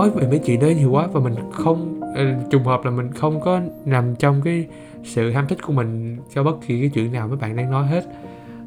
nói 0.00 0.10
về 0.10 0.26
mấy 0.26 0.38
chuyện 0.38 0.60
đó 0.60 0.66
nhiều 0.66 0.90
quá 0.90 1.06
và 1.12 1.20
mình 1.20 1.34
không 1.52 2.00
ờ, 2.14 2.24
trùng 2.50 2.64
hợp 2.64 2.84
là 2.84 2.90
mình 2.90 3.12
không 3.12 3.40
có 3.40 3.60
nằm 3.84 4.14
trong 4.16 4.40
cái 4.44 4.66
sự 5.04 5.30
ham 5.30 5.46
thích 5.46 5.58
của 5.62 5.72
mình 5.72 6.16
cho 6.34 6.42
bất 6.42 6.56
kỳ 6.66 6.80
cái 6.80 6.90
chuyện 6.94 7.12
nào 7.12 7.28
mấy 7.28 7.36
bạn 7.36 7.56
đang 7.56 7.70
nói 7.70 7.86
hết. 7.86 8.04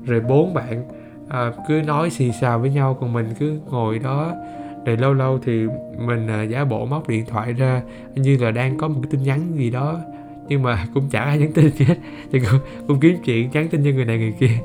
Rồi 0.06 0.20
bốn 0.20 0.54
bạn 0.54 0.84
à, 1.30 1.52
cứ 1.68 1.82
nói 1.88 2.10
xì 2.10 2.32
xào 2.42 2.60
với 2.60 2.70
nhau 2.70 2.98
còn 3.02 3.14
mình 3.14 3.30
cứ 3.40 3.60
ngồi 3.70 4.00
đó. 4.00 4.34
Rồi 4.86 4.98
lâu 4.98 5.14
lâu 5.14 5.40
thì 5.46 5.66
mình 5.98 6.28
à, 6.28 6.44
giả 6.44 6.66
bộ 6.66 6.86
móc 6.86 7.08
điện 7.08 7.26
thoại 7.26 7.54
ra 7.54 7.82
như 8.16 8.38
là 8.38 8.52
đang 8.52 8.78
có 8.78 8.88
một 8.88 9.00
cái 9.04 9.12
tin 9.12 9.24
nhắn 9.24 9.40
gì 9.56 9.70
đó 9.70 10.00
nhưng 10.48 10.64
mà 10.64 10.86
cũng 10.94 11.10
chả 11.10 11.20
ai 11.20 11.38
nhắn 11.38 11.52
tin 11.54 11.72
hết 11.78 11.96
thì 12.32 12.40
cũng, 12.40 12.60
cũng 12.88 13.00
kiếm 13.00 13.18
chuyện 13.26 13.50
nhắn 13.54 13.68
tin 13.68 13.84
cho 13.84 13.90
người 13.92 14.06
này 14.06 14.18
người 14.18 14.34
kia. 14.40 14.58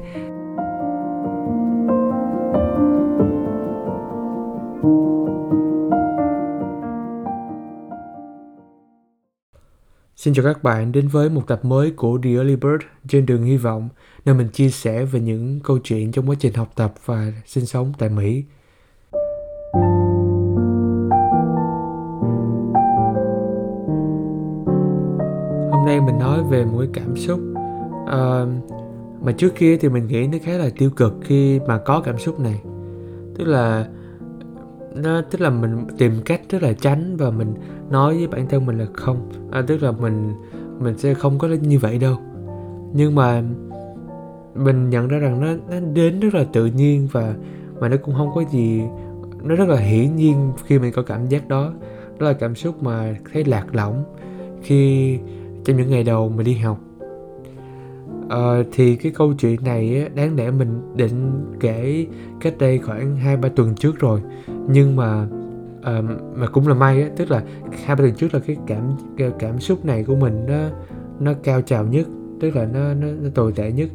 Xin 10.19 10.35
chào 10.35 10.45
các 10.45 10.63
bạn 10.63 10.93
đến 10.93 11.09
với 11.09 11.31
một 11.31 11.43
tập 11.47 11.65
mới 11.65 11.91
của 11.91 12.19
The 12.23 12.31
Early 12.31 12.57
Bird 12.57 12.85
trên 13.09 13.27
đường 13.27 13.43
hy 13.43 13.57
vọng, 13.57 13.89
nơi 14.25 14.35
mình 14.35 14.49
chia 14.49 14.71
sẻ 14.71 15.05
về 15.05 15.21
những 15.21 15.61
câu 15.65 15.79
chuyện 15.79 16.13
trong 16.13 16.29
quá 16.29 16.37
trình 16.39 16.55
học 16.55 16.69
tập 16.75 16.95
và 17.05 17.33
sinh 17.47 17.67
sống 17.67 17.93
tại 17.99 18.09
Mỹ. 18.09 18.45
Hôm 25.71 25.87
nay 25.87 26.01
mình 26.01 26.19
nói 26.19 26.43
về 26.51 26.65
một 26.65 26.79
cái 26.79 26.89
cảm 26.93 27.17
xúc 27.17 27.41
uh, 28.03 28.49
mà 29.23 29.33
trước 29.37 29.55
kia 29.55 29.77
thì 29.77 29.89
mình 29.89 30.07
nghĩ 30.07 30.27
nó 30.27 30.39
khá 30.43 30.53
là 30.53 30.71
tiêu 30.79 30.91
cực 30.91 31.15
khi 31.23 31.61
mà 31.61 31.79
có 31.79 32.01
cảm 32.01 32.19
xúc 32.19 32.41
này. 32.41 32.61
Tức 33.39 33.45
là 33.45 33.89
nó 35.03 35.23
tức 35.31 35.41
là 35.41 35.51
mình 35.51 35.87
tìm 35.99 36.13
cách 36.25 36.41
rất 36.49 36.63
là 36.63 36.73
tránh 36.73 37.17
và 37.17 37.31
mình 37.31 37.55
nói 37.91 38.17
với 38.17 38.27
bản 38.27 38.47
thân 38.49 38.67
mình 38.67 38.79
là 38.79 38.87
không. 38.95 39.29
À, 39.51 39.63
tức 39.67 39.83
là 39.83 39.93
mình 39.93 40.33
mình 40.79 40.99
sẽ 40.99 41.15
không 41.15 41.39
có 41.39 41.49
như 41.49 41.79
vậy 41.79 41.99
đâu. 41.99 42.17
Nhưng 42.93 43.15
mà 43.15 43.43
mình 44.55 44.91
nhận 44.91 45.09
ra 45.09 45.19
rằng 45.19 45.41
nó 45.41 45.49
nó 45.71 45.87
đến 45.95 46.21
rất 46.21 46.35
là 46.35 46.45
tự 46.53 46.67
nhiên 46.67 47.09
và 47.13 47.35
mà 47.81 47.89
nó 47.89 47.97
cũng 47.97 48.15
không 48.15 48.31
có 48.35 48.45
gì 48.51 48.83
nó 49.43 49.55
rất 49.55 49.69
là 49.69 49.77
hiển 49.77 50.17
nhiên 50.17 50.53
khi 50.67 50.79
mình 50.79 50.93
có 50.93 51.03
cảm 51.03 51.27
giác 51.27 51.49
đó. 51.49 51.73
Đó 52.19 52.27
là 52.27 52.33
cảm 52.33 52.55
xúc 52.55 52.83
mà 52.83 53.17
thấy 53.33 53.45
lạc 53.45 53.75
lõng 53.75 54.05
khi 54.63 55.19
trong 55.65 55.77
những 55.77 55.91
ngày 55.91 56.05
đầu 56.05 56.29
mình 56.29 56.47
đi 56.47 56.55
học. 56.55 56.79
Uh, 58.25 58.67
thì 58.73 58.97
cái 58.97 59.13
câu 59.13 59.35
chuyện 59.35 59.65
này 59.65 60.09
đáng 60.15 60.37
lẽ 60.37 60.51
mình 60.51 60.81
định 60.97 61.31
kể 61.61 62.07
cách 62.41 62.55
đây 62.59 62.79
khoảng 62.79 63.17
hai 63.17 63.37
ba 63.37 63.49
tuần 63.49 63.75
trước 63.75 63.99
rồi 63.99 64.21
nhưng 64.69 64.97
mà 64.97 65.27
uh, 65.79 66.05
mà 66.35 66.47
cũng 66.47 66.69
là 66.69 66.75
may 66.75 67.03
á 67.03 67.09
tức 67.17 67.31
là 67.31 67.43
hai 67.85 67.97
ba 67.97 68.03
tuần 68.03 68.15
trước 68.15 68.35
là 68.35 68.41
cái 68.41 68.57
cảm 68.67 68.93
cái 69.17 69.31
cảm 69.39 69.61
xúc 69.61 69.85
này 69.85 70.05
của 70.05 70.17
mình 70.17 70.47
nó 70.47 70.69
nó 71.21 71.33
cao 71.43 71.63
trào 71.63 71.85
nhất 71.85 72.07
tức 72.41 72.57
là 72.57 72.65
nó 72.65 72.95
nó, 72.95 73.07
nó 73.23 73.29
tồi 73.35 73.53
tệ 73.53 73.73
nhất. 73.73 73.89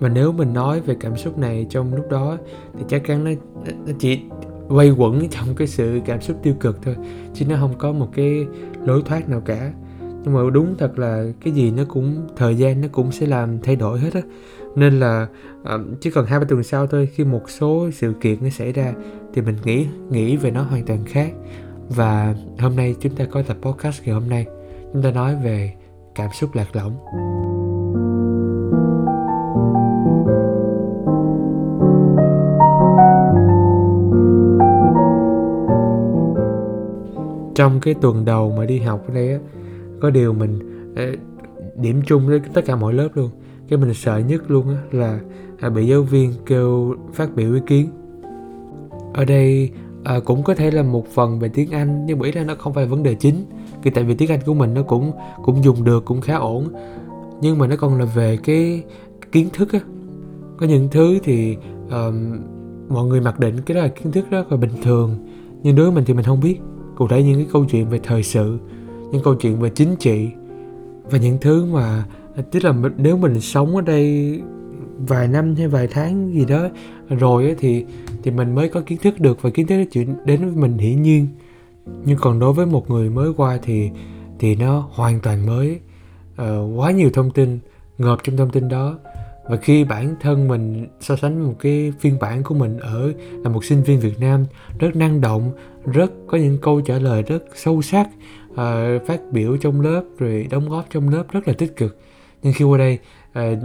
Mà 0.00 0.08
nếu 0.08 0.32
mình 0.32 0.52
nói 0.52 0.80
về 0.80 0.96
cảm 1.00 1.16
xúc 1.16 1.38
này 1.38 1.66
trong 1.70 1.94
lúc 1.94 2.10
đó 2.10 2.38
thì 2.78 2.84
chắc 2.88 3.02
chắn 3.06 3.24
nó 3.24 3.30
nó 3.86 3.92
chỉ 3.98 4.20
quay 4.68 4.90
quẩn 4.90 5.28
trong 5.28 5.54
cái 5.56 5.66
sự 5.66 6.00
cảm 6.04 6.20
xúc 6.20 6.36
tiêu 6.42 6.54
cực 6.60 6.82
thôi 6.82 6.96
chứ 7.34 7.46
nó 7.48 7.56
không 7.60 7.74
có 7.78 7.92
một 7.92 8.08
cái 8.14 8.46
lối 8.84 9.02
thoát 9.06 9.28
nào 9.28 9.40
cả 9.40 9.72
nhưng 10.26 10.34
mà 10.34 10.50
đúng 10.50 10.74
thật 10.78 10.98
là 10.98 11.24
cái 11.40 11.52
gì 11.52 11.70
nó 11.70 11.82
cũng 11.88 12.26
thời 12.36 12.54
gian 12.54 12.80
nó 12.80 12.88
cũng 12.92 13.12
sẽ 13.12 13.26
làm 13.26 13.58
thay 13.62 13.76
đổi 13.76 14.00
hết 14.00 14.14
á. 14.14 14.20
Nên 14.76 15.00
là 15.00 15.26
uh, 15.74 15.80
chỉ 16.00 16.10
cần 16.10 16.26
hai 16.26 16.38
ba 16.38 16.44
tuần 16.48 16.62
sau 16.62 16.86
thôi 16.86 17.08
khi 17.12 17.24
một 17.24 17.50
số 17.50 17.90
sự 17.92 18.12
kiện 18.20 18.38
nó 18.42 18.48
xảy 18.48 18.72
ra 18.72 18.92
thì 19.34 19.42
mình 19.42 19.56
nghĩ 19.64 19.86
nghĩ 20.10 20.36
về 20.36 20.50
nó 20.50 20.62
hoàn 20.62 20.86
toàn 20.86 21.04
khác. 21.04 21.32
Và 21.88 22.34
hôm 22.58 22.76
nay 22.76 22.94
chúng 23.00 23.14
ta 23.14 23.24
có 23.24 23.42
tập 23.42 23.56
podcast 23.62 24.02
ngày 24.04 24.14
hôm 24.14 24.28
nay. 24.28 24.46
Chúng 24.92 25.02
ta 25.02 25.10
nói 25.10 25.36
về 25.44 25.74
cảm 26.14 26.30
xúc 26.32 26.50
lạc 26.54 26.76
lõng. 26.76 26.96
Trong 37.54 37.80
cái 37.80 37.94
tuần 37.94 38.24
đầu 38.24 38.54
mà 38.58 38.64
đi 38.64 38.78
học 38.78 39.04
ở 39.08 39.14
đây 39.14 39.32
á 39.32 39.38
có 40.00 40.10
điều 40.10 40.32
mình 40.32 40.58
ờ, 40.96 41.04
điểm 41.76 42.02
chung 42.06 42.26
với 42.26 42.40
tất 42.54 42.64
cả 42.66 42.76
mọi 42.76 42.94
lớp 42.94 43.08
luôn. 43.14 43.30
Cái 43.68 43.78
mình 43.78 43.94
sợ 43.94 44.18
nhất 44.18 44.50
luôn 44.50 44.68
á 44.68 44.82
là 44.92 45.20
à, 45.60 45.70
bị 45.70 45.86
giáo 45.86 46.02
viên 46.02 46.32
kêu 46.46 46.94
phát 47.12 47.34
biểu 47.34 47.54
ý 47.54 47.60
kiến. 47.66 47.88
Ở 49.14 49.24
đây 49.24 49.70
à, 50.04 50.20
cũng 50.24 50.42
có 50.42 50.54
thể 50.54 50.70
là 50.70 50.82
một 50.82 51.06
phần 51.14 51.38
về 51.38 51.48
tiếng 51.48 51.70
Anh 51.70 52.06
nhưng 52.06 52.18
mà 52.18 52.26
ý 52.26 52.32
là 52.32 52.44
nó 52.44 52.54
không 52.58 52.74
phải 52.74 52.84
là 52.84 52.90
vấn 52.90 53.02
đề 53.02 53.14
chính 53.14 53.44
vì 53.82 53.90
tại 53.90 54.04
vì 54.04 54.14
tiếng 54.14 54.30
Anh 54.30 54.40
của 54.46 54.54
mình 54.54 54.74
nó 54.74 54.82
cũng 54.82 55.12
cũng 55.42 55.64
dùng 55.64 55.84
được 55.84 56.04
cũng 56.04 56.20
khá 56.20 56.36
ổn. 56.36 56.68
Nhưng 57.40 57.58
mà 57.58 57.66
nó 57.66 57.76
còn 57.76 57.98
là 57.98 58.04
về 58.04 58.36
cái, 58.36 58.82
cái 59.20 59.28
kiến 59.32 59.48
thức 59.52 59.72
á. 59.72 59.80
Có 60.58 60.66
những 60.66 60.88
thứ 60.90 61.18
thì 61.22 61.56
um, 61.90 62.38
mọi 62.88 63.06
người 63.06 63.20
mặc 63.20 63.40
định 63.40 63.56
cái 63.66 63.74
đó 63.74 63.80
là 63.82 63.88
kiến 63.88 64.12
thức 64.12 64.24
rất 64.30 64.52
là 64.52 64.56
bình 64.56 64.70
thường 64.82 65.16
nhưng 65.62 65.76
đối 65.76 65.86
với 65.86 65.94
mình 65.94 66.04
thì 66.04 66.14
mình 66.14 66.24
không 66.24 66.40
biết. 66.40 66.60
Cụ 66.96 67.08
thể 67.08 67.22
những 67.22 67.36
cái 67.36 67.46
câu 67.52 67.64
chuyện 67.64 67.88
về 67.88 68.00
thời 68.02 68.22
sự 68.22 68.58
những 69.12 69.22
câu 69.22 69.34
chuyện 69.34 69.60
về 69.60 69.70
chính 69.70 69.96
trị 69.96 70.28
và 71.10 71.18
những 71.18 71.38
thứ 71.40 71.64
mà 71.64 72.04
tức 72.50 72.64
là 72.64 72.74
nếu 72.96 73.16
mình 73.16 73.40
sống 73.40 73.76
ở 73.76 73.82
đây 73.82 74.40
vài 74.98 75.28
năm 75.28 75.54
hay 75.54 75.68
vài 75.68 75.88
tháng 75.90 76.32
gì 76.34 76.44
đó 76.44 76.68
rồi 77.08 77.54
thì 77.58 77.84
thì 78.22 78.30
mình 78.30 78.54
mới 78.54 78.68
có 78.68 78.80
kiến 78.86 78.98
thức 79.02 79.20
được 79.20 79.42
và 79.42 79.50
kiến 79.50 79.66
thức 79.66 79.84
chuyện 79.92 80.14
đến 80.24 80.44
với 80.44 80.54
mình 80.54 80.78
hiển 80.78 81.02
nhiên. 81.02 81.28
Nhưng 82.04 82.18
còn 82.20 82.38
đối 82.38 82.52
với 82.52 82.66
một 82.66 82.90
người 82.90 83.10
mới 83.10 83.32
qua 83.36 83.58
thì 83.62 83.90
thì 84.38 84.56
nó 84.56 84.88
hoàn 84.92 85.20
toàn 85.20 85.46
mới 85.46 85.80
uh, 86.42 86.78
quá 86.78 86.90
nhiều 86.90 87.10
thông 87.14 87.30
tin 87.30 87.58
ngợp 87.98 88.18
trong 88.24 88.36
thông 88.36 88.50
tin 88.50 88.68
đó. 88.68 88.98
Và 89.48 89.56
khi 89.56 89.84
bản 89.84 90.14
thân 90.20 90.48
mình 90.48 90.86
so 91.00 91.16
sánh 91.16 91.44
một 91.46 91.54
cái 91.58 91.92
phiên 92.00 92.18
bản 92.20 92.42
của 92.42 92.54
mình 92.54 92.78
ở 92.78 93.12
là 93.44 93.50
một 93.50 93.64
sinh 93.64 93.82
viên 93.82 94.00
Việt 94.00 94.20
Nam 94.20 94.44
rất 94.78 94.96
năng 94.96 95.20
động 95.20 95.52
rất 95.92 96.12
có 96.26 96.38
những 96.38 96.58
câu 96.62 96.80
trả 96.80 96.98
lời 96.98 97.22
rất 97.22 97.44
sâu 97.54 97.82
sắc 97.82 98.08
uh, 98.56 99.06
phát 99.06 99.20
biểu 99.32 99.56
trong 99.56 99.80
lớp 99.80 100.02
rồi 100.18 100.46
đóng 100.50 100.68
góp 100.68 100.86
trong 100.90 101.08
lớp 101.08 101.24
rất 101.32 101.48
là 101.48 101.54
tích 101.58 101.76
cực. 101.76 101.98
Nhưng 102.42 102.52
khi 102.52 102.64
qua 102.64 102.78
đây 102.78 102.98
uh, 103.38 103.58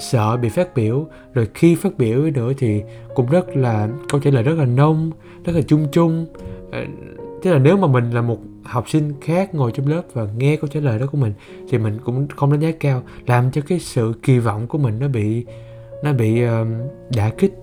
sợ 0.00 0.36
bị 0.36 0.48
phát 0.48 0.74
biểu 0.74 1.06
rồi 1.34 1.48
khi 1.54 1.74
phát 1.74 1.98
biểu 1.98 2.22
nữa 2.22 2.52
thì 2.58 2.82
cũng 3.14 3.26
rất 3.30 3.56
là 3.56 3.88
câu 4.08 4.20
trả 4.20 4.30
lời 4.30 4.42
rất 4.42 4.58
là 4.58 4.64
nông 4.64 5.10
rất 5.44 5.52
là 5.56 5.62
chung 5.62 5.86
chung. 5.92 6.26
Uh, 6.68 6.74
tức 7.42 7.52
là 7.52 7.58
nếu 7.58 7.76
mà 7.76 7.86
mình 7.86 8.10
là 8.10 8.22
một 8.22 8.38
học 8.64 8.88
sinh 8.88 9.12
khác 9.20 9.54
ngồi 9.54 9.72
trong 9.72 9.86
lớp 9.86 10.02
và 10.12 10.26
nghe 10.36 10.56
câu 10.56 10.68
trả 10.68 10.80
lời 10.80 10.98
đó 10.98 11.06
của 11.06 11.18
mình 11.18 11.32
thì 11.68 11.78
mình 11.78 11.98
cũng 12.04 12.28
không 12.36 12.52
đánh 12.52 12.60
giá 12.60 12.70
cao 12.80 13.02
làm 13.26 13.50
cho 13.50 13.62
cái 13.68 13.78
sự 13.78 14.12
kỳ 14.22 14.38
vọng 14.38 14.66
của 14.66 14.78
mình 14.78 14.98
nó 14.98 15.08
bị 15.08 15.46
nó 16.02 16.12
bị 16.12 16.44
uh, 16.44 16.50
đả 17.16 17.30
kích. 17.38 17.54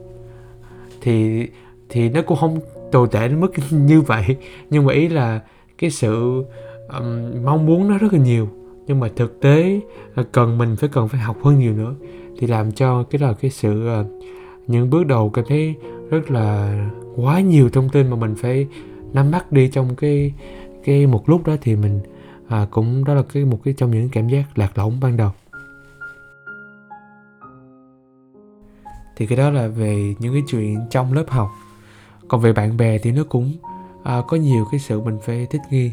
Thì 1.02 1.48
thì 1.90 2.10
nó 2.10 2.22
cũng 2.22 2.38
không 2.38 2.60
tồi 2.92 3.08
tệ 3.12 3.28
đến 3.28 3.40
mức 3.40 3.52
như 3.72 4.02
vậy. 4.02 4.36
Nhưng 4.70 4.86
mà 4.86 4.94
ý 4.94 5.08
là 5.08 5.40
cái 5.80 5.90
sự 5.90 6.44
um, 6.88 7.44
mong 7.46 7.66
muốn 7.66 7.88
nó 7.88 7.98
rất 7.98 8.14
là 8.14 8.20
nhiều. 8.20 8.50
Nhưng 8.88 9.00
mà 9.00 9.10
thực 9.16 9.42
tế 9.42 9.82
ờ, 10.16 10.24
cần 10.32 10.58
mình 10.58 10.76
phải 10.76 10.90
cần 10.94 11.08
phải 11.08 11.22
học 11.22 11.38
hơn 11.44 11.60
nhiều 11.60 11.74
nữa 11.74 11.96
thì 12.38 12.48
làm 12.48 12.72
cho 12.72 13.04
cái 13.04 13.20
là 13.22 13.34
cái 13.34 13.52
sự 13.52 13.90
uh, 14.02 14.06
những 14.68 14.90
bước 14.90 15.06
đầu 15.06 15.30
cảm 15.30 15.46
thấy 15.48 15.76
rất 16.10 16.32
là 16.32 16.76
quá 17.16 17.40
nhiều 17.40 17.70
thông 17.70 17.90
tin 17.90 18.10
mà 18.10 18.16
mình 18.16 18.36
phải 18.36 18.68
nắm 19.14 19.32
bắt 19.32 19.52
đi 19.52 19.68
trong 19.68 19.96
cái 19.96 20.34
cái 20.84 21.08
một 21.08 21.30
lúc 21.30 21.48
đó 21.48 21.56
thì 21.62 21.76
mình 21.76 22.00
à, 22.48 22.68
cũng 22.72 23.04
đó 23.06 23.14
là 23.14 23.24
cái 23.34 23.46
một 23.46 23.60
cái 23.64 23.74
trong 23.78 23.92
những 23.92 24.10
cảm 24.10 24.28
giác 24.28 24.44
lạc 24.56 24.78
lõng 24.78 25.00
ban 25.02 25.18
đầu. 25.18 25.32
Thì 29.18 29.26
cái 29.26 29.38
đó 29.38 29.50
là 29.50 29.68
về 29.68 30.16
những 30.20 30.34
cái 30.34 30.44
chuyện 30.48 30.80
trong 30.90 31.14
lớp 31.14 31.26
học. 31.28 31.50
Còn 32.28 32.42
về 32.42 32.54
bạn 32.54 32.78
bè 32.78 32.98
thì 32.98 33.12
nó 33.12 33.24
cũng 33.30 33.52
à, 34.04 34.22
có 34.28 34.38
nhiều 34.38 34.66
cái 34.72 34.80
sự 34.80 35.02
mình 35.02 35.18
phải 35.22 35.48
thích 35.50 35.62
nghi. 35.70 35.92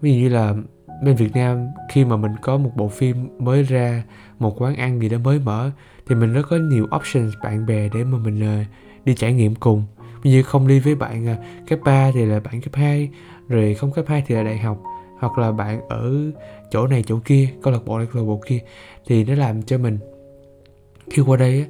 Ví 0.00 0.12
dụ 0.12 0.20
như 0.20 0.28
là 0.28 0.54
bên 1.02 1.16
Việt 1.16 1.36
Nam 1.36 1.66
khi 1.88 2.04
mà 2.04 2.16
mình 2.16 2.32
có 2.42 2.56
một 2.56 2.70
bộ 2.76 2.88
phim 2.88 3.28
mới 3.38 3.62
ra 3.62 4.02
một 4.38 4.62
quán 4.62 4.76
ăn 4.76 5.00
gì 5.00 5.08
đó 5.08 5.18
mới 5.18 5.38
mở 5.38 5.70
thì 6.06 6.14
mình 6.14 6.32
rất 6.32 6.42
có 6.50 6.56
nhiều 6.56 6.86
options 6.96 7.34
bạn 7.42 7.66
bè 7.66 7.88
để 7.94 8.04
mà 8.04 8.18
mình 8.18 8.60
uh, 8.60 8.66
đi 9.04 9.14
trải 9.14 9.32
nghiệm 9.32 9.54
cùng. 9.54 9.82
Ví 10.22 10.32
dụ 10.32 10.42
không 10.42 10.68
đi 10.68 10.80
với 10.80 10.94
bạn 10.94 11.32
uh, 11.32 11.68
cấp 11.68 11.78
3 11.84 12.10
thì 12.14 12.24
là 12.24 12.40
bạn 12.40 12.60
cấp 12.60 12.74
2 12.74 13.10
rồi 13.48 13.74
không 13.74 13.92
cấp 13.92 14.04
2 14.08 14.24
thì 14.26 14.34
là 14.34 14.42
đại 14.42 14.58
học 14.58 14.82
hoặc 15.18 15.38
là 15.38 15.52
bạn 15.52 15.88
ở 15.88 16.14
chỗ 16.70 16.86
này 16.86 17.02
chỗ 17.06 17.18
kia 17.24 17.48
câu 17.62 17.72
lạc 17.72 17.84
bộ 17.84 17.98
này 17.98 18.06
câu 18.12 18.22
lạc 18.22 18.26
bộ 18.26 18.40
kia 18.46 18.58
thì 19.06 19.24
nó 19.24 19.34
làm 19.34 19.62
cho 19.62 19.78
mình. 19.78 19.98
Khi 21.10 21.22
qua 21.22 21.36
đây 21.36 21.66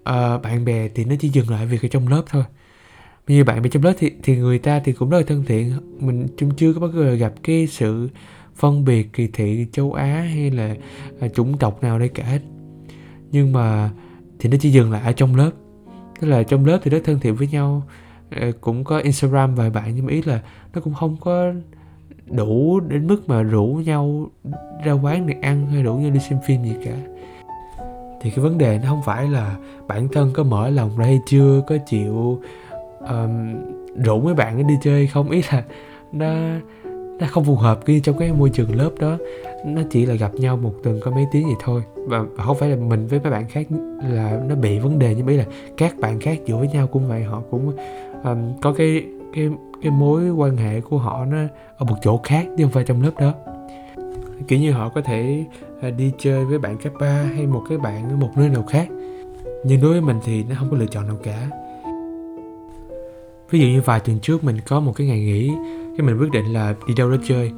uh, 0.00 0.42
bạn 0.42 0.64
bè 0.64 0.88
thì 0.88 1.04
nó 1.04 1.14
chỉ 1.20 1.28
dừng 1.28 1.50
lại 1.50 1.66
việc 1.66 1.82
ở 1.82 1.88
trong 1.88 2.08
lớp 2.08 2.22
thôi 2.30 2.44
như 3.26 3.44
bạn 3.44 3.62
bè 3.62 3.68
trong 3.68 3.82
lớp 3.82 3.92
thì 3.98 4.10
thì 4.22 4.36
người 4.36 4.58
ta 4.58 4.80
thì 4.84 4.92
cũng 4.92 5.10
rất 5.10 5.18
là 5.18 5.24
thân 5.26 5.44
thiện. 5.46 5.72
Mình 5.98 6.26
chung 6.36 6.50
chưa 6.56 6.72
có 6.72 6.80
bao 6.80 6.90
giờ 6.92 7.14
gặp 7.14 7.32
cái 7.42 7.66
sự 7.66 8.08
phân 8.54 8.84
biệt 8.84 9.12
kỳ 9.12 9.26
thị 9.26 9.66
châu 9.72 9.92
Á 9.92 10.26
hay 10.34 10.50
là 10.50 10.74
à, 11.20 11.28
chủng 11.28 11.58
tộc 11.58 11.82
nào 11.82 11.98
đây 11.98 12.08
cả 12.08 12.24
hết. 12.24 12.40
Nhưng 13.32 13.52
mà 13.52 13.90
thì 14.38 14.48
nó 14.48 14.56
chỉ 14.60 14.70
dừng 14.70 14.92
lại 14.92 15.02
ở 15.04 15.12
trong 15.12 15.36
lớp. 15.36 15.50
Tức 16.20 16.28
là 16.28 16.42
trong 16.42 16.66
lớp 16.66 16.78
thì 16.82 16.90
rất 16.90 17.00
thân 17.04 17.20
thiện 17.20 17.34
với 17.34 17.48
nhau. 17.48 17.82
Ờ, 18.30 18.52
cũng 18.60 18.84
có 18.84 18.98
Instagram 18.98 19.54
vài 19.54 19.70
bạn 19.70 19.94
nhưng 19.94 20.06
mà 20.06 20.12
ý 20.12 20.22
là 20.22 20.40
nó 20.74 20.80
cũng 20.80 20.94
không 20.94 21.16
có 21.20 21.52
đủ 22.26 22.80
đến 22.80 23.06
mức 23.06 23.28
mà 23.28 23.42
rủ 23.42 23.66
nhau 23.84 24.30
ra 24.84 24.92
quán 24.92 25.26
để 25.26 25.34
ăn 25.42 25.66
hay 25.66 25.82
rủ 25.82 25.94
nhau 25.94 26.10
đi 26.10 26.20
xem 26.20 26.38
phim 26.46 26.64
gì 26.64 26.74
cả. 26.84 26.96
Thì 28.22 28.30
cái 28.30 28.38
vấn 28.38 28.58
đề 28.58 28.78
nó 28.82 28.88
không 28.88 29.02
phải 29.02 29.28
là 29.28 29.56
bản 29.88 30.08
thân 30.12 30.30
có 30.32 30.42
mở 30.42 30.70
lòng 30.70 30.96
ra 30.98 31.04
hay 31.04 31.20
chưa 31.26 31.62
có 31.66 31.76
chịu 31.86 32.40
um, 33.08 33.54
rủ 34.04 34.20
mấy 34.20 34.34
bạn 34.34 34.66
đi 34.66 34.74
chơi 34.82 35.06
không? 35.06 35.30
Ý 35.30 35.42
là 35.52 35.64
nó 36.12 36.34
nó 37.20 37.26
không 37.30 37.44
phù 37.44 37.56
hợp 37.56 37.80
khi 37.84 38.00
trong 38.00 38.18
cái 38.18 38.32
môi 38.32 38.50
trường 38.50 38.76
lớp 38.76 38.90
đó. 38.98 39.18
Nó 39.66 39.82
chỉ 39.90 40.06
là 40.06 40.14
gặp 40.14 40.34
nhau 40.34 40.56
một 40.56 40.72
tuần 40.82 41.00
có 41.04 41.10
mấy 41.10 41.26
tiếng 41.32 41.46
vậy 41.46 41.56
thôi. 41.64 41.82
Và 41.96 42.24
không 42.44 42.56
phải 42.56 42.68
là 42.68 42.76
mình 42.76 43.06
với 43.06 43.20
mấy 43.20 43.32
bạn 43.32 43.48
khác 43.48 43.66
là 44.02 44.40
nó 44.48 44.54
bị 44.54 44.78
vấn 44.78 44.98
đề 44.98 45.14
nhưng 45.14 45.26
ý 45.26 45.36
là 45.36 45.44
các 45.76 45.98
bạn 45.98 46.20
khác 46.20 46.38
giữa 46.46 46.56
với 46.56 46.68
nhau 46.68 46.86
cũng 46.86 47.08
vậy. 47.08 47.22
Họ 47.22 47.42
cũng 47.50 47.72
um, 48.24 48.52
có 48.62 48.72
cái 48.72 49.04
cái 49.34 49.50
cái 49.82 49.90
mối 49.90 50.30
quan 50.30 50.56
hệ 50.56 50.80
của 50.80 50.98
họ 50.98 51.24
nó 51.24 51.38
ở 51.76 51.84
một 51.84 51.96
chỗ 52.02 52.20
khác 52.22 52.46
chứ 52.58 52.64
không 52.64 52.72
phải 52.72 52.84
trong 52.84 53.02
lớp 53.02 53.12
đó. 53.20 53.32
Kiểu 54.48 54.58
như 54.58 54.72
họ 54.72 54.88
có 54.88 55.00
thể 55.00 55.44
à, 55.80 55.90
đi 55.90 56.12
chơi 56.18 56.44
với 56.44 56.58
bạn 56.58 56.78
cấp 56.78 56.92
3 57.00 57.06
hay 57.34 57.46
một 57.46 57.62
cái 57.68 57.78
bạn 57.78 58.10
ở 58.10 58.16
một 58.16 58.30
nơi 58.36 58.48
nào 58.48 58.62
khác. 58.62 58.88
Nhưng 59.64 59.80
đối 59.80 59.92
với 59.92 60.00
mình 60.00 60.20
thì 60.24 60.44
nó 60.44 60.54
không 60.58 60.70
có 60.70 60.76
lựa 60.76 60.86
chọn 60.86 61.06
nào 61.06 61.16
cả 61.22 61.48
ví 63.54 63.60
dụ 63.60 63.66
như 63.66 63.80
vài 63.80 64.00
tuần 64.00 64.18
trước 64.20 64.44
mình 64.44 64.56
có 64.66 64.80
một 64.80 64.92
cái 64.96 65.06
ngày 65.06 65.20
nghỉ 65.20 65.50
cái 65.98 66.06
mình 66.06 66.18
quyết 66.18 66.30
định 66.32 66.52
là 66.52 66.74
đi 66.88 66.94
đâu 66.94 67.10
đó 67.10 67.16
chơi. 67.26 67.52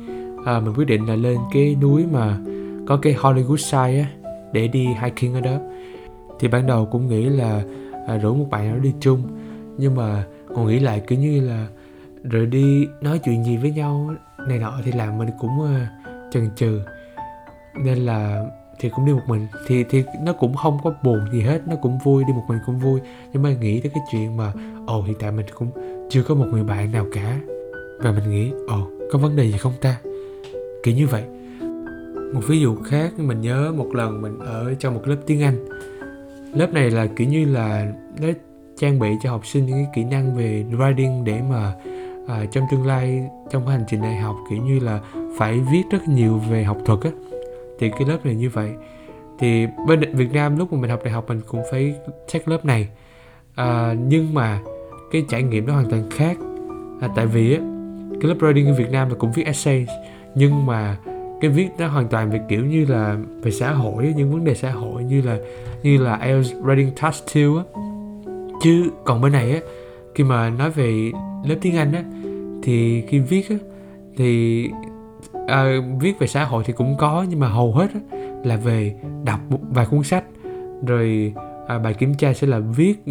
À, 0.47 0.61
mình 0.61 0.75
quyết 0.75 0.85
định 0.85 1.07
là 1.07 1.17
lên 1.17 1.39
cái 1.53 1.77
núi 1.81 2.05
mà 2.13 2.39
có 2.87 2.97
cái 2.97 3.15
Hollywood 3.15 3.57
Side 3.57 4.01
á 4.01 4.07
để 4.53 4.69
đi 4.69 4.87
hiking 5.03 5.35
ở 5.35 5.41
đó. 5.41 5.59
Thì 6.41 6.49
ban 6.49 6.67
đầu 6.67 6.87
cũng 6.87 7.09
nghĩ 7.09 7.25
là 7.25 7.63
à, 8.07 8.17
rủ 8.17 8.35
một 8.35 8.47
bạn 8.51 8.71
nào 8.71 8.79
đi 8.79 8.93
chung. 9.01 9.23
Nhưng 9.79 9.95
mà 9.95 10.25
còn 10.55 10.67
nghĩ 10.67 10.79
lại 10.79 11.03
kiểu 11.07 11.19
như 11.19 11.41
là 11.41 11.67
rồi 12.23 12.47
đi 12.47 12.87
nói 13.01 13.21
chuyện 13.25 13.45
gì 13.45 13.57
với 13.57 13.71
nhau 13.71 14.15
này 14.49 14.59
nọ 14.59 14.73
thì 14.85 14.93
làm 14.93 15.19
mình 15.19 15.29
cũng 15.41 15.59
uh, 15.61 15.69
chần 16.33 16.51
chừ. 16.57 16.81
Nên 17.85 17.99
là 17.99 18.45
thì 18.81 18.89
cũng 18.89 19.07
đi 19.07 19.13
một 19.13 19.23
mình. 19.27 19.47
Thì 19.67 19.85
thì 19.91 20.05
nó 20.23 20.33
cũng 20.33 20.55
không 20.55 20.79
có 20.85 20.95
buồn 21.03 21.21
gì 21.33 21.41
hết 21.41 21.69
nó 21.69 21.77
cũng 21.77 21.99
vui 22.05 22.25
đi 22.25 22.33
một 22.33 22.45
mình 22.49 22.59
cũng 22.67 22.79
vui. 22.79 23.01
Nhưng 23.33 23.43
mà 23.43 23.51
nghĩ 23.61 23.81
tới 23.81 23.91
cái 23.95 24.03
chuyện 24.13 24.37
mà 24.37 24.53
ồ 24.87 25.03
hiện 25.03 25.17
tại 25.21 25.33
mình 25.33 25.47
cũng 25.55 25.71
chưa 26.11 26.23
có 26.23 26.35
một 26.35 26.47
người 26.53 26.65
bạn 26.65 26.93
nào 26.93 27.07
cả. 27.13 27.39
Và 27.99 28.13
mình 28.13 28.31
nghĩ 28.31 28.53
ồ 28.69 28.91
có 29.13 29.19
vấn 29.19 29.37
đề 29.37 29.45
gì 29.45 29.59
không 29.59 29.73
ta? 29.81 29.97
Kiểu 30.83 30.95
như 30.95 31.07
vậy. 31.07 31.23
Một 32.35 32.41
ví 32.49 32.61
dụ 32.61 32.77
khác 32.77 33.19
mình 33.19 33.41
nhớ 33.41 33.73
một 33.77 33.95
lần 33.95 34.23
mình 34.23 34.39
ở 34.39 34.75
trong 34.79 34.95
một 34.95 35.09
lớp 35.09 35.17
tiếng 35.27 35.43
anh. 35.43 35.67
Lớp 36.55 36.73
này 36.73 36.91
là 36.91 37.07
kiểu 37.17 37.29
như 37.29 37.45
là 37.45 37.93
nó 38.21 38.29
trang 38.77 38.99
bị 38.99 39.09
cho 39.23 39.31
học 39.31 39.47
sinh 39.47 39.67
những 39.67 39.77
cái 39.77 39.87
kỹ 39.95 40.05
năng 40.05 40.37
về 40.37 40.65
writing 40.71 41.25
để 41.25 41.41
mà 41.51 41.73
à, 42.29 42.45
trong 42.53 42.65
tương 42.71 42.87
lai 42.87 43.23
trong 43.51 43.67
hành 43.67 43.85
trình 43.89 44.03
đại 44.03 44.17
học 44.17 44.37
kiểu 44.51 44.59
như 44.63 44.79
là 44.79 45.01
phải 45.39 45.61
viết 45.73 45.83
rất 45.91 46.09
nhiều 46.09 46.39
về 46.51 46.65
học 46.65 46.79
thuật 46.85 47.01
á 47.01 47.11
thì 47.79 47.91
cái 47.91 48.09
lớp 48.09 48.27
này 48.27 48.35
như 48.35 48.51
vậy. 48.51 48.71
Thì 49.39 49.67
bên 49.87 50.01
Việt 50.15 50.33
Nam 50.33 50.59
lúc 50.59 50.73
mà 50.73 50.81
mình 50.81 50.91
học 50.91 51.01
đại 51.05 51.13
học 51.13 51.25
mình 51.29 51.41
cũng 51.47 51.63
phải 51.71 51.95
check 52.29 52.49
lớp 52.49 52.65
này. 52.65 52.89
À, 53.55 53.95
nhưng 54.09 54.35
mà 54.35 54.61
cái 55.13 55.25
trải 55.29 55.43
nghiệm 55.43 55.67
nó 55.67 55.73
hoàn 55.73 55.91
toàn 55.91 56.11
khác. 56.11 56.37
À, 57.01 57.09
tại 57.17 57.27
vì 57.27 57.55
á 57.55 57.61
cái 58.21 58.29
lớp 58.29 58.37
writing 58.39 58.69
ở 58.69 58.75
Việt 58.75 58.91
Nam 58.91 59.09
là 59.09 59.15
cũng 59.15 59.33
viết 59.33 59.47
essay 59.47 59.87
nhưng 60.35 60.67
mà 60.67 60.97
cái 61.41 61.51
viết 61.51 61.69
nó 61.79 61.87
hoàn 61.87 62.09
toàn 62.09 62.31
về 62.31 62.41
kiểu 62.49 62.65
như 62.65 62.85
là 62.85 63.17
về 63.43 63.51
xã 63.51 63.73
hội 63.73 64.15
những 64.17 64.33
vấn 64.33 64.45
đề 64.45 64.55
xã 64.55 64.71
hội 64.71 65.05
như 65.05 65.23
là 65.23 65.39
như 65.83 65.99
là 65.99 66.17
IELTS 66.17 66.53
writing 66.53 66.91
task 67.03 67.25
2 67.35 67.45
á. 67.45 67.83
Chứ 68.63 68.91
còn 69.05 69.21
bên 69.21 69.33
này 69.33 69.53
á 69.53 69.61
khi 70.15 70.25
mà 70.25 70.51
nói 70.51 70.71
về 70.71 71.11
lớp 71.45 71.57
tiếng 71.61 71.77
Anh 71.77 71.93
á 71.93 72.05
thì 72.63 73.03
khi 73.09 73.19
viết 73.19 73.49
á 73.51 73.57
thì 74.17 74.71
à, 75.47 75.81
viết 76.01 76.19
về 76.19 76.27
xã 76.27 76.45
hội 76.45 76.63
thì 76.67 76.73
cũng 76.73 76.97
có 76.99 77.27
nhưng 77.29 77.41
mà 77.41 77.49
hầu 77.49 77.73
hết 77.73 77.91
á, 77.95 78.01
là 78.45 78.57
về 78.57 78.95
đọc 79.25 79.41
một 79.51 79.61
vài 79.71 79.87
cuốn 79.91 80.03
sách. 80.03 80.25
Rồi 80.87 81.35
à, 81.69 81.79
bài 81.79 81.95
kiểm 81.95 82.15
tra 82.15 82.35
sẽ 82.35 82.47
là 82.47 82.59
viết 82.59 83.05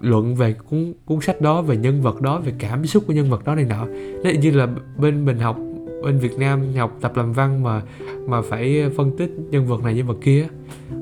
luận 0.00 0.34
về 0.34 0.52
cuốn 0.52 0.92
cuốn 1.04 1.20
sách 1.20 1.40
đó 1.40 1.62
về 1.62 1.76
nhân 1.76 2.02
vật 2.02 2.20
đó 2.20 2.40
về 2.40 2.52
cảm 2.58 2.86
xúc 2.86 3.04
của 3.06 3.12
nhân 3.12 3.30
vật 3.30 3.44
đó 3.44 3.54
này 3.54 3.64
nọ. 3.64 3.86
Nó 4.24 4.30
như 4.40 4.50
là 4.50 4.68
bên 4.98 5.24
mình 5.24 5.38
học 5.38 5.56
bên 6.02 6.18
Việt 6.18 6.38
Nam 6.38 6.62
học 6.76 6.96
tập 7.00 7.16
làm 7.16 7.32
văn 7.32 7.62
mà 7.62 7.82
mà 8.26 8.42
phải 8.42 8.84
phân 8.96 9.16
tích 9.16 9.30
nhân 9.50 9.66
vật 9.66 9.84
này 9.84 9.94
nhân 9.94 10.06
vật 10.06 10.18
kia. 10.20 10.46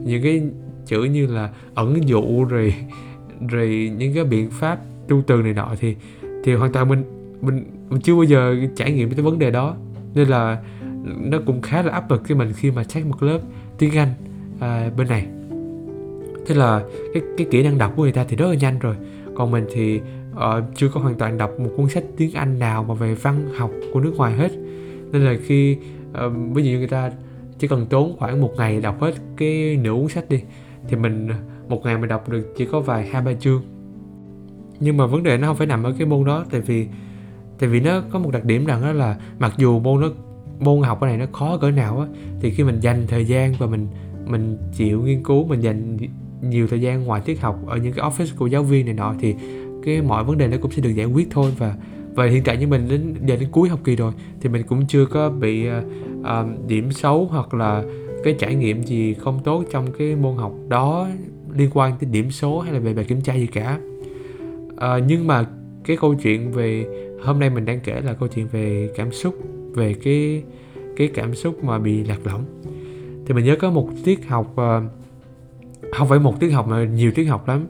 Những 0.04 0.22
cái 0.22 0.42
chữ 0.86 1.04
như 1.04 1.26
là 1.26 1.50
ẩn 1.74 2.08
dụ 2.08 2.44
rồi 2.44 2.74
rồi 3.48 3.92
những 3.98 4.14
cái 4.14 4.24
biện 4.24 4.50
pháp 4.50 4.78
tu 5.08 5.22
từ 5.26 5.42
này 5.42 5.52
nọ 5.52 5.74
thì 5.80 5.96
thì 6.44 6.54
hoàn 6.54 6.72
toàn 6.72 6.88
mình 6.88 7.02
mình, 7.40 7.64
mình 7.88 8.00
chưa 8.00 8.14
bao 8.14 8.22
giờ 8.22 8.56
trải 8.76 8.92
nghiệm 8.92 9.10
cái 9.10 9.22
vấn 9.22 9.38
đề 9.38 9.50
đó. 9.50 9.76
Nên 10.14 10.28
là 10.28 10.62
nó 11.04 11.38
cũng 11.46 11.62
khá 11.62 11.82
là 11.82 11.92
áp 11.92 12.10
lực 12.10 12.22
cho 12.28 12.34
mình 12.34 12.52
khi 12.56 12.70
mà 12.70 12.84
check 12.84 13.06
một 13.06 13.22
lớp 13.22 13.38
tiếng 13.78 13.96
Anh 13.96 14.08
à, 14.60 14.90
bên 14.96 15.08
này. 15.08 15.26
Thế 16.46 16.54
là 16.54 16.82
cái 17.14 17.22
cái 17.36 17.46
kỹ 17.50 17.62
năng 17.62 17.78
đọc 17.78 17.92
của 17.96 18.02
người 18.02 18.12
ta 18.12 18.24
thì 18.28 18.36
rất 18.36 18.48
là 18.48 18.54
nhanh 18.54 18.78
rồi. 18.78 18.96
Còn 19.34 19.50
mình 19.50 19.66
thì 19.72 20.00
uh, 20.32 20.40
chưa 20.74 20.88
có 20.88 21.00
hoàn 21.00 21.14
toàn 21.14 21.38
đọc 21.38 21.60
một 21.60 21.70
cuốn 21.76 21.88
sách 21.88 22.04
tiếng 22.16 22.34
Anh 22.34 22.58
nào 22.58 22.84
mà 22.84 22.94
về 22.94 23.14
văn 23.14 23.48
học 23.56 23.70
của 23.92 24.00
nước 24.00 24.14
ngoài 24.16 24.34
hết. 24.34 24.52
Nên 25.12 25.22
là 25.22 25.34
khi 25.44 25.76
uh, 26.10 26.32
ví 26.54 26.62
dụ 26.62 26.70
như 26.70 26.78
người 26.78 26.88
ta 26.88 27.10
chỉ 27.58 27.68
cần 27.68 27.86
tốn 27.86 28.16
khoảng 28.18 28.40
một 28.40 28.52
ngày 28.56 28.80
đọc 28.80 29.00
hết 29.00 29.14
cái 29.36 29.76
nửa 29.82 29.94
cuốn 29.94 30.08
sách 30.08 30.28
đi 30.28 30.40
thì 30.88 30.96
mình 30.96 31.28
một 31.68 31.80
ngày 31.84 31.98
mình 31.98 32.08
đọc 32.08 32.28
được 32.28 32.54
chỉ 32.56 32.64
có 32.64 32.80
vài 32.80 33.06
hai 33.06 33.22
ba 33.22 33.32
chương. 33.32 33.62
Nhưng 34.80 34.96
mà 34.96 35.06
vấn 35.06 35.22
đề 35.22 35.38
nó 35.38 35.46
không 35.46 35.56
phải 35.56 35.66
nằm 35.66 35.82
ở 35.82 35.94
cái 35.98 36.06
môn 36.06 36.24
đó 36.24 36.44
tại 36.50 36.60
vì 36.60 36.86
tại 37.58 37.68
vì 37.68 37.80
nó 37.80 38.02
có 38.10 38.18
một 38.18 38.30
đặc 38.30 38.44
điểm 38.44 38.64
rằng 38.64 38.82
đó 38.82 38.92
là 38.92 39.16
mặc 39.38 39.52
dù 39.56 39.78
môn 39.78 40.00
nó 40.00 40.08
môn 40.60 40.82
học 40.82 40.98
cái 41.00 41.10
này 41.10 41.18
nó 41.18 41.26
khó 41.32 41.56
cỡ 41.56 41.70
nào 41.70 42.00
á 42.00 42.06
thì 42.40 42.50
khi 42.50 42.64
mình 42.64 42.80
dành 42.80 43.06
thời 43.08 43.24
gian 43.24 43.54
và 43.58 43.66
mình 43.66 43.86
mình 44.26 44.58
chịu 44.72 45.02
nghiên 45.02 45.22
cứu 45.22 45.44
mình 45.44 45.60
dành 45.60 45.96
nhiều 46.42 46.66
thời 46.68 46.80
gian 46.80 47.04
ngoài 47.04 47.22
tiết 47.24 47.40
học 47.40 47.58
ở 47.66 47.76
những 47.76 47.92
cái 47.92 48.10
office 48.10 48.36
của 48.36 48.46
giáo 48.46 48.62
viên 48.62 48.86
này 48.86 48.94
nọ 48.94 49.14
thì 49.20 49.34
cái 49.84 50.02
mọi 50.02 50.24
vấn 50.24 50.38
đề 50.38 50.48
nó 50.48 50.56
cũng 50.62 50.70
sẽ 50.70 50.82
được 50.82 50.90
giải 50.90 51.06
quyết 51.06 51.28
thôi. 51.30 51.52
Và 51.58 51.76
và 52.14 52.26
hiện 52.26 52.44
tại 52.44 52.56
như 52.56 52.66
mình 52.66 52.88
đến 52.88 53.14
giờ 53.26 53.36
đến 53.36 53.48
cuối 53.52 53.68
học 53.68 53.80
kỳ 53.84 53.96
rồi 53.96 54.12
thì 54.40 54.48
mình 54.48 54.62
cũng 54.62 54.86
chưa 54.86 55.06
có 55.06 55.30
bị 55.30 55.68
uh, 55.70 56.24
điểm 56.66 56.92
xấu 56.92 57.24
hoặc 57.24 57.54
là 57.54 57.84
cái 58.24 58.34
trải 58.38 58.54
nghiệm 58.54 58.82
gì 58.82 59.14
không 59.14 59.40
tốt 59.44 59.64
trong 59.72 59.86
cái 59.98 60.16
môn 60.16 60.36
học 60.36 60.52
đó 60.68 61.08
liên 61.54 61.70
quan 61.74 61.92
tới 62.00 62.10
điểm 62.10 62.30
số 62.30 62.60
hay 62.60 62.72
là 62.72 62.78
về 62.78 62.94
bài 62.94 63.04
kiểm 63.04 63.20
tra 63.20 63.34
gì 63.34 63.46
cả. 63.46 63.78
Uh, 64.72 65.02
nhưng 65.06 65.26
mà 65.26 65.46
cái 65.84 65.96
câu 65.96 66.14
chuyện 66.14 66.52
về 66.52 66.86
hôm 67.22 67.38
nay 67.38 67.50
mình 67.50 67.64
đang 67.64 67.80
kể 67.80 68.00
là 68.00 68.12
câu 68.12 68.28
chuyện 68.28 68.46
về 68.52 68.88
cảm 68.96 69.12
xúc 69.12 69.34
về 69.78 69.94
cái 69.94 70.42
cái 70.96 71.08
cảm 71.14 71.34
xúc 71.34 71.64
mà 71.64 71.78
bị 71.78 72.04
lạc 72.04 72.26
lõng. 72.26 72.44
Thì 73.26 73.34
mình 73.34 73.44
nhớ 73.44 73.56
có 73.56 73.70
một 73.70 73.88
tiết 74.04 74.28
học 74.28 74.52
uh, 74.52 74.82
không 75.92 76.08
phải 76.08 76.18
một 76.18 76.40
tiết 76.40 76.50
học 76.50 76.68
mà 76.68 76.84
nhiều 76.84 77.12
tiết 77.14 77.24
học 77.24 77.48
lắm. 77.48 77.66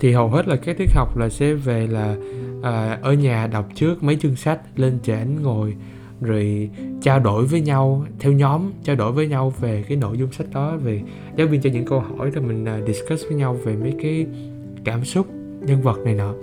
Thì 0.00 0.12
hầu 0.12 0.28
hết 0.28 0.48
là 0.48 0.56
các 0.56 0.78
tiết 0.78 0.90
học 0.94 1.16
là 1.16 1.28
sẽ 1.28 1.54
về 1.54 1.86
là 1.86 2.16
à, 2.62 2.98
ở 3.02 3.12
nhà 3.12 3.46
đọc 3.46 3.68
trước 3.74 4.02
mấy 4.02 4.16
chương 4.16 4.36
sách 4.36 4.60
lên 4.76 4.98
trển 5.02 5.42
ngồi 5.42 5.74
rồi 6.20 6.70
trao 7.02 7.20
đổi 7.20 7.46
với 7.46 7.60
nhau 7.60 8.04
theo 8.18 8.32
nhóm 8.32 8.72
trao 8.84 8.96
đổi 8.96 9.12
với 9.12 9.28
nhau 9.28 9.52
về 9.60 9.84
cái 9.88 9.96
nội 9.96 10.18
dung 10.18 10.32
sách 10.32 10.46
đó 10.52 10.76
về 10.76 11.02
giáo 11.36 11.46
viên 11.46 11.60
cho 11.60 11.70
những 11.70 11.84
câu 11.84 12.00
hỏi 12.00 12.30
rồi 12.30 12.44
mình 12.44 12.64
uh, 12.64 12.88
discuss 12.88 13.26
với 13.28 13.36
nhau 13.36 13.54
về 13.64 13.76
mấy 13.76 13.94
cái 14.02 14.26
cảm 14.84 15.04
xúc 15.04 15.26
nhân 15.60 15.82
vật 15.82 15.98
này 15.98 16.14
nọ 16.14 16.34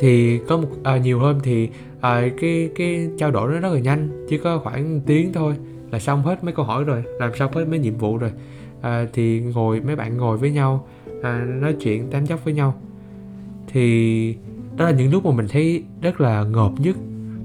thì 0.00 0.38
có 0.48 0.56
một 0.56 0.68
à, 0.82 0.96
nhiều 0.96 1.18
hôm 1.18 1.40
thì 1.42 1.68
à, 2.00 2.28
cái 2.40 2.70
cái 2.76 3.08
trao 3.18 3.30
đổi 3.30 3.52
nó 3.52 3.60
rất 3.60 3.72
là 3.72 3.80
nhanh 3.80 4.26
chỉ 4.28 4.38
có 4.38 4.58
khoảng 4.58 5.00
tiếng 5.06 5.32
thôi 5.32 5.54
là 5.90 5.98
xong 5.98 6.22
hết 6.22 6.44
mấy 6.44 6.52
câu 6.52 6.64
hỏi 6.64 6.84
rồi 6.84 7.02
làm 7.18 7.34
xong 7.34 7.52
hết 7.52 7.64
mấy 7.68 7.78
nhiệm 7.78 7.96
vụ 7.96 8.18
rồi. 8.18 8.30
À, 8.80 9.06
thì 9.12 9.40
ngồi 9.40 9.80
mấy 9.80 9.96
bạn 9.96 10.16
ngồi 10.16 10.36
với 10.38 10.50
nhau 10.50 10.86
à, 11.22 11.44
nói 11.60 11.76
chuyện 11.80 12.10
tám 12.10 12.26
dốc 12.26 12.44
với 12.44 12.54
nhau. 12.54 12.74
Thì 13.68 14.36
đó 14.76 14.84
là 14.84 14.90
những 14.90 15.12
lúc 15.12 15.24
mà 15.24 15.30
mình 15.30 15.46
thấy 15.48 15.82
rất 16.02 16.20
là 16.20 16.44
ngợp 16.44 16.72
nhất 16.78 16.96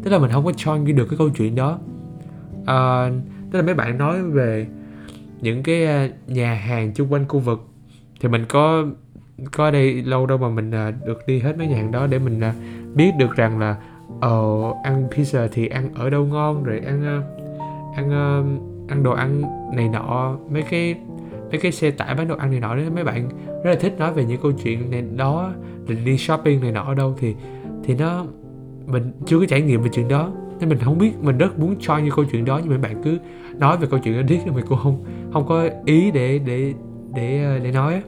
tức 0.04 0.12
là 0.12 0.20
mình 0.20 0.32
không 0.32 0.46
có 0.46 0.52
join 0.52 0.96
được 0.96 1.06
cái 1.10 1.18
câu 1.18 1.30
chuyện 1.30 1.56
đó. 1.56 1.80
À, 2.66 3.10
tức 3.52 3.60
là 3.60 3.66
mấy 3.66 3.74
bạn 3.74 3.98
nói 3.98 4.24
về 4.24 4.68
những 5.42 5.64
cái 5.64 5.86
à, 5.86 6.10
nhà 6.28 6.54
hàng 6.54 6.94
chung 6.94 7.14
quanh 7.14 7.28
khu 7.28 7.40
vực 7.40 7.68
thì 8.22 8.30
mình 8.30 8.46
có 8.50 8.86
có 9.52 9.72
đây 9.72 9.94
lâu 9.94 10.26
đâu 10.26 10.38
mà 10.38 10.50
mình 10.50 10.70
uh, 10.70 11.06
được 11.06 11.28
đi 11.28 11.40
hết 11.40 11.58
mấy 11.58 11.68
nhà 11.68 11.76
hàng 11.76 11.92
đó 11.92 12.08
để 12.08 12.20
mình 12.20 12.40
uh, 12.40 12.96
biết 12.96 13.12
được 13.20 13.36
rằng 13.36 13.60
là 13.60 13.76
ờ 14.22 14.42
ăn 14.84 15.08
pizza 15.12 15.48
thì 15.52 15.68
ăn 15.68 15.90
ở 15.96 16.10
đâu 16.10 16.26
ngon 16.26 16.64
rồi 16.64 16.80
ăn 16.80 17.04
à, 17.06 17.22
ăn 17.96 18.12
ăn 18.88 19.04
đồ 19.04 19.12
ăn 19.12 19.42
này 19.76 19.90
nọ 19.90 20.38
mấy 20.52 20.62
cái 20.62 20.96
mấy 21.50 21.60
cái 21.60 21.72
xe 21.72 21.92
tải 21.92 22.16
bán 22.16 22.28
đồ 22.28 22.36
ăn 22.36 22.52
này 22.52 22.60
nọ 22.60 22.76
đấy 22.76 22.90
mấy 22.90 23.04
bạn 23.04 23.30
rất 23.64 23.72
là 23.72 23.76
thích 23.76 23.96
nói 24.00 24.14
về 24.14 24.26
những 24.26 24.42
câu 24.42 24.52
chuyện 24.64 24.92
này 24.92 25.04
đó 25.16 25.54
định 25.88 26.06
đi 26.06 26.18
shopping 26.18 26.62
này 26.62 26.72
nọ 26.72 26.84
ở 26.84 26.94
đâu 26.94 27.16
thì 27.20 27.36
thì 27.84 27.96
nó 27.96 28.26
mình 28.92 29.12
chưa 29.26 29.40
có 29.40 29.46
trải 29.46 29.62
nghiệm 29.62 29.82
về 29.82 29.90
chuyện 29.94 30.08
đó. 30.08 30.32
Nên 30.60 30.70
mình 30.70 30.78
không 30.78 30.98
biết 30.98 31.12
mình 31.22 31.38
rất 31.38 31.60
muốn 31.60 31.76
cho 31.80 31.98
như 31.98 32.12
câu 32.16 32.26
chuyện 32.32 32.46
đó 32.46 32.60
nhưng 32.64 32.70
mà 32.70 32.78
bạn 32.78 33.02
cứ 33.04 33.18
nói 33.60 33.78
về 33.78 33.88
câu 33.92 34.00
chuyện 34.04 34.16
đó 34.16 34.22
điếc 34.22 34.48
mình 34.48 34.66
cũng 34.70 34.80
không 34.84 35.04
không 35.34 35.48
có 35.48 35.70
ý 35.86 36.12
để 36.12 36.40
để 36.46 36.74
để 37.16 37.60
để 37.64 37.72
nói 37.72 38.02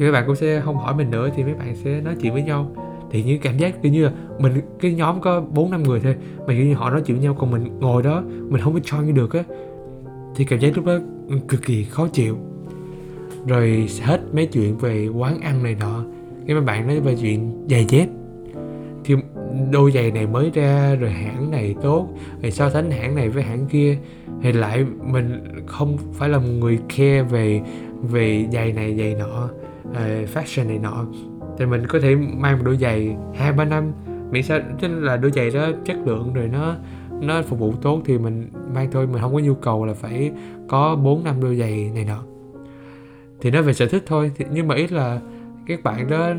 thì 0.00 0.04
mấy 0.06 0.12
bạn 0.12 0.24
cũng 0.26 0.36
sẽ 0.36 0.60
không 0.60 0.76
hỏi 0.76 0.94
mình 0.94 1.10
nữa, 1.10 1.28
thì 1.36 1.44
mấy 1.44 1.54
bạn 1.54 1.76
sẽ 1.76 2.00
nói 2.00 2.14
chuyện 2.20 2.32
với 2.32 2.42
nhau. 2.42 2.72
Thì 3.10 3.22
những 3.22 3.40
cảm 3.40 3.58
giác 3.58 3.82
kiểu 3.82 3.92
như 3.92 4.04
là 4.04 4.12
mình, 4.38 4.52
cái 4.80 4.94
nhóm 4.94 5.20
có 5.20 5.40
bốn 5.40 5.70
năm 5.70 5.82
người 5.82 6.00
thôi, 6.00 6.14
mà 6.38 6.54
kiểu 6.54 6.66
như 6.66 6.74
họ 6.74 6.90
nói 6.90 7.02
chuyện 7.06 7.16
với 7.16 7.24
nhau 7.24 7.36
còn 7.38 7.50
mình 7.50 7.78
ngồi 7.80 8.02
đó, 8.02 8.22
mình 8.48 8.60
không 8.60 8.74
có 8.74 8.78
join 8.78 9.14
được 9.14 9.32
á, 9.32 9.42
thì 10.36 10.44
cảm 10.44 10.58
giác 10.58 10.76
lúc 10.76 10.84
đó 10.84 10.98
cực 11.48 11.62
kỳ 11.66 11.84
khó 11.84 12.08
chịu. 12.08 12.36
Rồi 13.46 13.88
hết 14.02 14.20
mấy 14.32 14.46
chuyện 14.46 14.78
về 14.78 15.08
quán 15.08 15.40
ăn 15.40 15.62
này 15.62 15.76
nọ, 15.80 16.04
cái 16.46 16.56
mấy 16.56 16.64
bạn 16.64 16.86
nói 16.86 17.00
về 17.00 17.16
chuyện 17.20 17.66
giày 17.70 17.84
dép. 17.88 18.08
Thì 19.04 19.14
đôi 19.72 19.92
giày 19.92 20.10
này 20.10 20.26
mới 20.26 20.50
ra, 20.54 20.94
rồi 20.94 21.10
hãng 21.10 21.50
này 21.50 21.74
tốt, 21.82 22.08
rồi 22.42 22.50
so 22.50 22.70
sánh 22.70 22.90
hãng 22.90 23.14
này 23.14 23.28
với 23.28 23.42
hãng 23.42 23.66
kia, 23.66 23.98
thì 24.42 24.52
lại 24.52 24.84
mình 25.02 25.44
không 25.66 25.96
phải 26.12 26.28
là 26.28 26.38
một 26.38 26.50
người 26.60 26.78
khe 26.88 27.22
về 27.22 27.60
về 28.02 28.46
giày 28.52 28.72
này, 28.72 28.96
giày 28.98 29.14
nọ 29.14 29.48
uh, 29.90 30.28
fashion 30.34 30.68
này 30.68 30.78
nọ. 30.78 31.06
Thì 31.58 31.66
mình 31.66 31.86
có 31.86 32.00
thể 32.00 32.16
mang 32.16 32.56
một 32.56 32.62
đôi 32.64 32.76
giày 32.76 33.16
hai 33.34 33.52
ba 33.52 33.64
năm. 33.64 33.92
Miễn 34.30 34.42
sao 34.42 34.60
tức 34.80 34.88
là 34.88 35.16
đôi 35.16 35.30
giày 35.30 35.50
đó 35.50 35.70
chất 35.84 35.96
lượng 36.06 36.32
rồi 36.32 36.48
nó 36.48 36.76
nó 37.20 37.42
phục 37.42 37.58
vụ 37.58 37.72
tốt 37.82 38.02
thì 38.04 38.18
mình 38.18 38.48
mang 38.74 38.88
thôi. 38.92 39.06
Mình 39.06 39.22
không 39.22 39.34
có 39.34 39.38
nhu 39.38 39.54
cầu 39.54 39.84
là 39.84 39.94
phải 39.94 40.32
có 40.68 40.96
bốn 40.96 41.24
năm 41.24 41.34
đôi 41.40 41.56
giày 41.56 41.90
này 41.94 42.04
nọ. 42.04 42.22
Thì 43.40 43.50
nó 43.50 43.62
về 43.62 43.72
sở 43.72 43.86
thích 43.86 44.02
thôi. 44.06 44.32
Thì, 44.36 44.44
nhưng 44.52 44.68
mà 44.68 44.74
ít 44.74 44.92
là 44.92 45.20
các 45.66 45.82
bạn 45.82 46.10
đó 46.10 46.32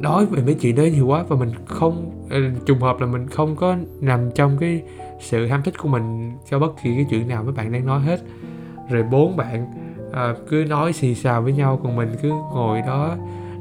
nói 0.00 0.26
về 0.26 0.42
mấy 0.42 0.54
chuyện 0.54 0.76
đó 0.76 0.82
nhiều 0.82 1.06
quá 1.06 1.24
và 1.28 1.36
mình 1.36 1.50
không 1.66 2.26
ờ, 2.30 2.38
trùng 2.66 2.78
hợp 2.78 3.00
là 3.00 3.06
mình 3.06 3.28
không 3.28 3.56
có 3.56 3.76
nằm 4.00 4.30
trong 4.34 4.58
cái 4.58 4.82
sự 5.20 5.46
ham 5.46 5.62
thích 5.62 5.78
của 5.78 5.88
mình 5.88 6.32
cho 6.50 6.58
bất 6.58 6.72
kỳ 6.82 6.94
cái 6.94 7.06
chuyện 7.10 7.28
nào 7.28 7.44
mấy 7.44 7.52
bạn 7.52 7.72
đang 7.72 7.86
nói 7.86 8.00
hết. 8.00 8.20
Rồi 8.90 9.02
bốn 9.02 9.36
bạn 9.36 9.66
à, 10.12 10.34
cứ 10.48 10.64
nói 10.68 10.92
xì 10.92 11.14
xào 11.14 11.42
với 11.42 11.52
nhau 11.52 11.80
còn 11.82 11.96
mình 11.96 12.08
cứ 12.22 12.28
ngồi 12.28 12.80
đó. 12.86 13.16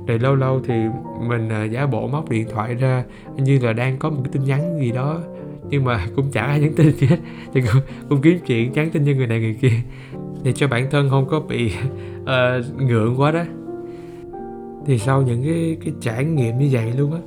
Rồi 0.07 0.19
lâu 0.19 0.35
lâu 0.35 0.61
thì 0.67 0.73
mình 1.27 1.49
à, 1.49 1.63
giả 1.63 1.85
bộ 1.85 2.07
móc 2.07 2.29
điện 2.29 2.47
thoại 2.51 2.75
ra 2.75 3.03
như 3.37 3.59
là 3.59 3.73
đang 3.73 3.97
có 3.97 4.09
một 4.09 4.21
cái 4.23 4.31
tin 4.33 4.43
nhắn 4.43 4.79
gì 4.79 4.91
đó. 4.91 5.19
Nhưng 5.69 5.83
mà 5.83 6.05
cũng 6.15 6.31
chả 6.31 6.41
ai 6.41 6.59
nhắn 6.59 6.73
tin 6.75 6.91
gì 6.91 7.07
hết 7.07 7.17
thì 7.53 7.61
cũng, 7.61 7.81
cũng 8.09 8.21
kiếm 8.21 8.39
chuyện 8.45 8.71
nhắn 8.71 8.89
tin 8.89 9.05
cho 9.05 9.11
người 9.11 9.27
này 9.27 9.39
người 9.39 9.57
kia. 9.61 9.73
Để 10.43 10.53
cho 10.53 10.67
bản 10.67 10.87
thân 10.91 11.09
không 11.09 11.27
có 11.29 11.39
bị 11.39 11.73
uh, 12.21 12.81
ngượng 12.81 13.19
quá 13.19 13.31
đó. 13.31 13.43
Thì 14.85 14.97
sau 14.97 15.21
những 15.21 15.43
cái 15.43 15.77
cái 15.85 15.93
trải 16.01 16.25
nghiệm 16.25 16.57
như 16.57 16.69
vậy 16.71 16.93
luôn 16.97 17.13
á 17.13 17.19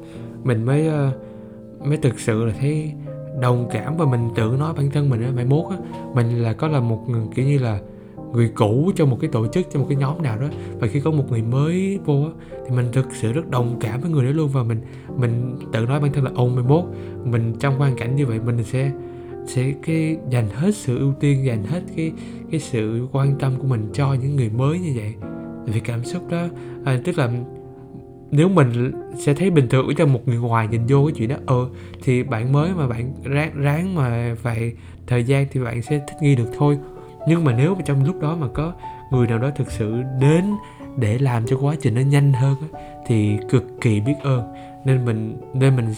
mình 0.45 0.65
mới 0.65 0.89
uh, 0.89 1.87
mới 1.87 1.97
thực 1.97 2.21
sự 2.21 2.45
là 2.45 2.53
thấy 2.61 2.93
đồng 3.41 3.69
cảm 3.73 3.97
và 3.97 4.07
mình 4.07 4.29
tự 4.35 4.57
nói 4.59 4.75
bản 4.77 4.91
thân 4.91 5.11
mình 5.11 5.23
á 5.23 5.31
mai 5.37 5.45
mốt 5.45 5.71
á 5.71 5.77
mình 6.15 6.43
là 6.43 6.53
có 6.53 6.69
là 6.69 6.81
một 6.81 7.05
kiểu 7.35 7.47
như 7.47 7.59
là 7.59 7.79
người 8.33 8.49
cũ 8.55 8.93
trong 8.97 9.11
một 9.11 9.19
cái 9.21 9.31
tổ 9.33 9.47
chức 9.47 9.67
trong 9.71 9.83
một 9.83 9.89
cái 9.89 9.99
nhóm 9.99 10.23
nào 10.23 10.39
đó. 10.39 10.47
Và 10.81 10.87
khi 10.87 11.01
có 11.01 11.11
một 11.11 11.25
người 11.31 11.43
mới 11.43 11.99
vô 12.05 12.23
á 12.23 12.31
thì 12.65 12.77
mình 12.77 12.87
thực 12.93 13.07
sự 13.13 13.33
rất 13.33 13.51
đồng 13.51 13.77
cảm 13.81 14.01
với 14.01 14.11
người 14.11 14.25
đó 14.25 14.31
luôn. 14.31 14.49
Và 14.49 14.63
mình 14.63 14.81
mình 15.17 15.57
tự 15.73 15.87
nói 15.87 16.01
bản 16.01 16.13
thân 16.13 16.25
là 16.25 16.31
ông 16.35 16.55
mai 16.55 16.65
mốt. 16.65 16.85
Mình 17.25 17.55
trong 17.61 17.79
hoàn 17.79 17.97
cảnh 17.97 18.17
như 18.17 18.27
vậy 18.27 18.41
mình 18.41 18.65
sẽ 18.65 18.91
sẽ 19.47 19.73
cái 19.83 20.17
dành 20.31 20.49
hết 20.49 20.77
sự 20.77 20.99
ưu 20.99 21.13
tiên 21.21 21.45
dành 21.45 21.65
hết 21.65 21.81
cái 21.97 22.13
cái 22.51 22.61
sự 22.61 23.07
quan 23.13 23.39
tâm 23.39 23.53
của 23.59 23.67
mình 23.67 23.89
cho 23.93 24.15
những 24.15 24.37
người 24.37 24.51
mới 24.51 24.79
như 24.79 24.93
vậy. 24.95 25.15
Vì 25.67 25.81
cảm 25.81 26.05
xúc 26.05 26.31
đó 26.31 26.47
à, 26.85 27.01
tức 27.05 27.19
là 27.19 27.31
nếu 28.31 28.49
mình 28.49 28.93
sẽ 29.19 29.35
thấy 29.35 29.51
bình 29.51 29.69
thường 29.69 29.89
cho 29.97 30.07
một 30.07 30.29
người 30.29 30.37
ngoài 30.37 30.69
nhìn 30.71 30.87
vô 30.89 31.05
cái 31.07 31.15
chuyện 31.17 31.29
đó 31.29 31.37
ờ 31.47 31.69
thì 32.03 32.23
bạn 32.23 32.53
mới 32.53 32.71
mà 32.75 32.87
bạn 32.89 33.15
ráng 33.25 33.53
ráng 33.55 33.95
mà 33.95 34.37
vài 34.43 34.73
thời 35.07 35.25
gian 35.25 35.47
thì 35.53 35.61
bạn 35.61 35.83
sẽ 35.83 35.99
thích 35.99 36.17
nghi 36.23 36.35
được 36.37 36.49
thôi 36.59 36.79
nhưng 37.27 37.45
mà 37.45 37.53
nếu 37.53 37.75
mà 37.75 37.81
trong 37.85 38.05
lúc 38.05 38.21
đó 38.21 38.37
mà 38.37 38.47
có 38.55 38.73
người 39.11 39.27
nào 39.27 39.39
đó 39.39 39.51
thực 39.57 39.71
sự 39.71 40.03
đến 40.21 40.45
để 40.97 41.19
làm 41.19 41.47
cho 41.47 41.57
quá 41.61 41.75
trình 41.81 41.95
nó 41.95 42.01
nhanh 42.01 42.33
hơn 42.33 42.57
thì 43.07 43.39
cực 43.51 43.65
kỳ 43.81 44.01
biết 44.01 44.15
ơn. 44.23 44.55
Nên 44.85 45.05
mình 45.05 45.41
nên 45.55 45.77
mình 45.77 45.95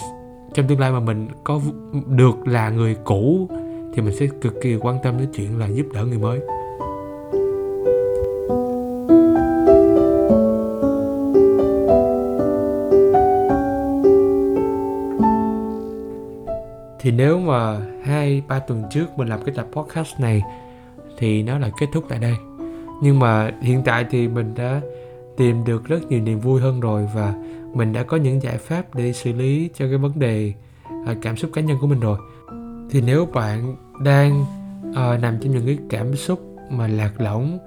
trong 0.54 0.66
tương 0.66 0.80
lai 0.80 0.92
mà 0.92 1.00
mình 1.00 1.28
có 1.44 1.60
được 2.06 2.46
là 2.46 2.70
người 2.70 2.96
cũ, 3.04 3.48
thì 3.94 4.02
mình 4.02 4.16
sẽ 4.16 4.26
cực 4.40 4.54
kỳ 4.62 4.76
quan 4.76 4.98
tâm 5.02 5.18
đến 5.18 5.28
chuyện 5.34 5.58
là 5.58 5.66
giúp 5.66 5.86
đỡ 5.94 6.04
người 6.04 6.18
mới. 6.18 6.40
Thì 16.98 17.10
nếu 17.10 17.38
mà 17.38 17.78
hai, 18.02 18.42
ba 18.48 18.58
tuần 18.58 18.82
trước 18.90 19.18
mình 19.18 19.28
làm 19.28 19.42
cái 19.44 19.54
tập 19.54 19.66
podcast 19.72 20.20
này 20.20 20.42
thì 21.18 21.42
nó 21.42 21.58
là 21.58 21.70
kết 21.80 21.86
thúc 21.92 22.04
tại 22.08 22.18
đây. 22.18 22.34
Nhưng 23.02 23.18
mà 23.18 23.50
hiện 23.62 23.82
tại 23.84 24.06
thì 24.10 24.28
mình 24.28 24.54
đã 24.54 24.80
tìm 25.36 25.64
được 25.64 25.84
rất 25.84 26.02
nhiều 26.08 26.20
niềm 26.20 26.40
vui 26.40 26.60
hơn 26.60 26.80
rồi 26.80 27.08
và 27.14 27.34
mình 27.74 27.92
đã 27.92 28.02
có 28.02 28.16
những 28.16 28.42
giải 28.42 28.58
pháp 28.58 28.94
để 28.94 29.12
xử 29.12 29.32
lý 29.32 29.70
cho 29.74 29.86
cái 29.88 29.98
vấn 29.98 30.18
đề 30.18 30.52
à, 31.06 31.14
cảm 31.22 31.36
xúc 31.36 31.50
cá 31.54 31.60
nhân 31.60 31.78
của 31.80 31.86
mình 31.86 32.00
rồi. 32.00 32.18
Thì 32.90 33.00
nếu 33.00 33.26
bạn 33.26 33.76
đang 34.04 34.44
à, 34.94 35.18
nằm 35.18 35.38
trong 35.40 35.52
những 35.52 35.66
cái 35.66 35.78
cảm 35.90 36.16
xúc 36.16 36.40
mà 36.70 36.88
lạc 36.88 37.20
lõng 37.20 37.58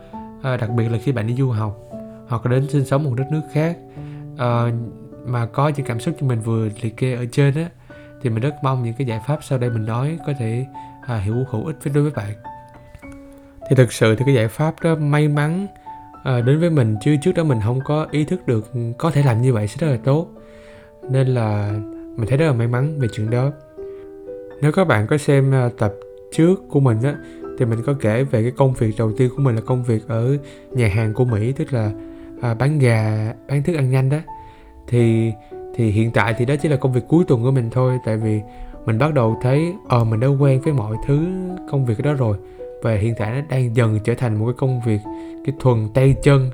à, 0.44 0.58
đặc 0.58 0.70
biệt 0.70 0.90
là 0.90 0.98
khi 1.04 1.12
bạn 1.12 1.28
đi 1.28 1.34
du 1.34 1.50
học 1.50 1.78
hoặc 2.28 2.46
là 2.46 2.52
đến 2.52 2.70
sinh 2.70 2.86
sống 2.86 3.04
một 3.04 3.14
đất 3.18 3.26
nước 3.32 3.42
khác 3.54 3.78
à, 4.38 4.72
mà 5.26 5.46
có 5.46 5.72
những 5.76 5.86
cảm 5.86 6.00
xúc 6.00 6.16
như 6.20 6.28
mình 6.28 6.40
vừa 6.40 6.70
liệt 6.82 6.98
kê 6.98 7.14
ở 7.14 7.26
trên 7.32 7.56
á 7.56 7.70
thì 8.22 8.30
mình 8.30 8.40
rất 8.40 8.56
mong 8.64 8.84
những 8.84 8.94
cái 8.98 9.08
giải 9.08 9.20
pháp 9.28 9.40
sau 9.44 9.58
đây 9.58 9.70
mình 9.70 9.86
nói 9.86 10.20
có 10.28 10.34
thể 10.40 10.66
à, 11.08 11.18
hiểu 11.18 11.36
hữu 11.50 11.66
ích 11.66 11.76
với 11.84 11.94
đối 11.94 12.04
với 12.04 12.12
bạn 12.12 12.57
thì 13.70 13.76
thực 13.76 13.94
sự 13.94 14.16
thì 14.16 14.26
cái 14.26 14.36
giải 14.36 14.48
pháp 14.48 14.76
đó 14.84 14.96
may 14.96 15.28
mắn 15.28 15.68
à, 16.24 16.42
đến 16.42 16.60
với 16.60 16.70
mình 16.70 16.96
chứ 17.02 17.16
trước 17.22 17.32
đó 17.32 17.44
mình 17.44 17.60
không 17.64 17.80
có 17.86 18.08
ý 18.12 18.24
thức 18.24 18.48
được 18.48 18.72
có 18.98 19.12
thể 19.12 19.24
làm 19.24 19.42
như 19.42 19.54
vậy 19.54 19.68
sẽ 19.68 19.76
rất 19.80 19.92
là 19.92 19.98
tốt. 20.04 20.28
Nên 21.10 21.28
là 21.28 21.72
mình 22.16 22.30
thấy 22.30 22.38
rất 22.38 22.46
là 22.46 22.54
may 22.54 22.68
mắn 22.68 23.00
về 23.00 23.08
chuyện 23.14 23.30
đó. 23.30 23.52
Nếu 24.62 24.72
các 24.72 24.88
bạn 24.88 25.08
có 25.08 25.18
xem 25.18 25.52
ờ, 25.52 25.70
tập 25.78 25.94
trước 26.32 26.56
của 26.70 26.80
mình 26.80 27.02
á 27.04 27.16
thì 27.60 27.66
mình 27.66 27.80
có 27.86 27.94
kể 28.02 28.24
về 28.24 28.42
cái 28.42 28.52
công 28.52 28.74
việc 28.74 28.92
đầu 28.98 29.12
tiên 29.18 29.30
của 29.36 29.42
mình 29.42 29.56
là 29.56 29.62
công 29.66 29.84
việc 29.84 30.08
ở 30.08 30.38
nhà 30.72 30.88
hàng 30.88 31.14
của 31.14 31.26
Mỹ 31.26 31.52
tức 31.52 31.74
là 31.74 31.92
à, 32.42 32.54
bán 32.54 32.80
gà 32.80 33.34
bán 33.48 33.64
thức 33.64 33.76
ăn 33.76 33.92
nhanh 33.92 34.10
đó. 34.10 34.18
Thì 34.88 35.32
thì 35.76 35.92
hiện 35.92 36.12
tại 36.12 36.36
thì 36.38 36.46
đó 36.46 36.56
chỉ 36.62 36.70
là 36.70 36.76
công 36.76 36.94
việc 36.94 37.04
cuối 37.08 37.24
tuần 37.28 37.44
của 37.44 37.52
mình 37.52 37.70
thôi 37.70 37.98
tại 38.06 38.18
vì 38.18 38.42
mình 38.86 38.98
bắt 38.98 39.14
đầu 39.14 39.38
thấy 39.42 39.74
ờ 39.88 40.04
mình 40.04 40.20
đã 40.20 40.28
quen 40.28 40.62
với 40.62 40.74
mọi 40.74 40.96
thứ 41.08 41.28
công 41.72 41.86
việc 41.86 42.00
đó 42.04 42.14
rồi 42.14 42.38
và 42.82 42.96
hiện 42.96 43.14
tại 43.18 43.32
nó 43.32 43.42
đang 43.50 43.76
dần 43.76 44.00
trở 44.04 44.14
thành 44.14 44.40
một 44.40 44.46
cái 44.46 44.56
công 44.58 44.82
việc 44.86 45.00
cái 45.46 45.56
thuần 45.60 45.90
tay 45.94 46.16
chân 46.24 46.50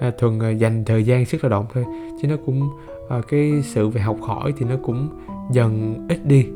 à, 0.00 0.10
thuần 0.18 0.38
à, 0.40 0.50
dành 0.50 0.84
thời 0.84 1.04
gian 1.04 1.24
sức 1.24 1.44
lao 1.44 1.50
động 1.50 1.66
thôi. 1.74 1.84
Chứ 2.22 2.28
nó 2.28 2.36
cũng 2.46 2.68
à, 3.08 3.20
cái 3.28 3.62
sự 3.64 3.88
về 3.88 4.00
học 4.00 4.16
hỏi 4.20 4.52
thì 4.58 4.66
nó 4.66 4.76
cũng 4.82 5.08
dần 5.52 5.94
ít 6.08 6.26
đi. 6.26 6.46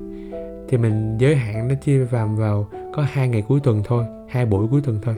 Thì 0.68 0.78
mình 0.78 1.16
giới 1.18 1.37
hạn 1.37 1.68
nó 1.68 1.75
chia 1.75 2.04
vào 2.04 2.28
vào 2.38 2.68
có 2.94 3.06
hai 3.12 3.28
ngày 3.28 3.42
cuối 3.49 3.61
tuần 3.61 3.82
thôi 3.85 4.04
hai 4.28 4.46
buổi 4.46 4.68
cuối 4.70 4.80
tuần 4.85 4.99
thôi. 5.02 5.14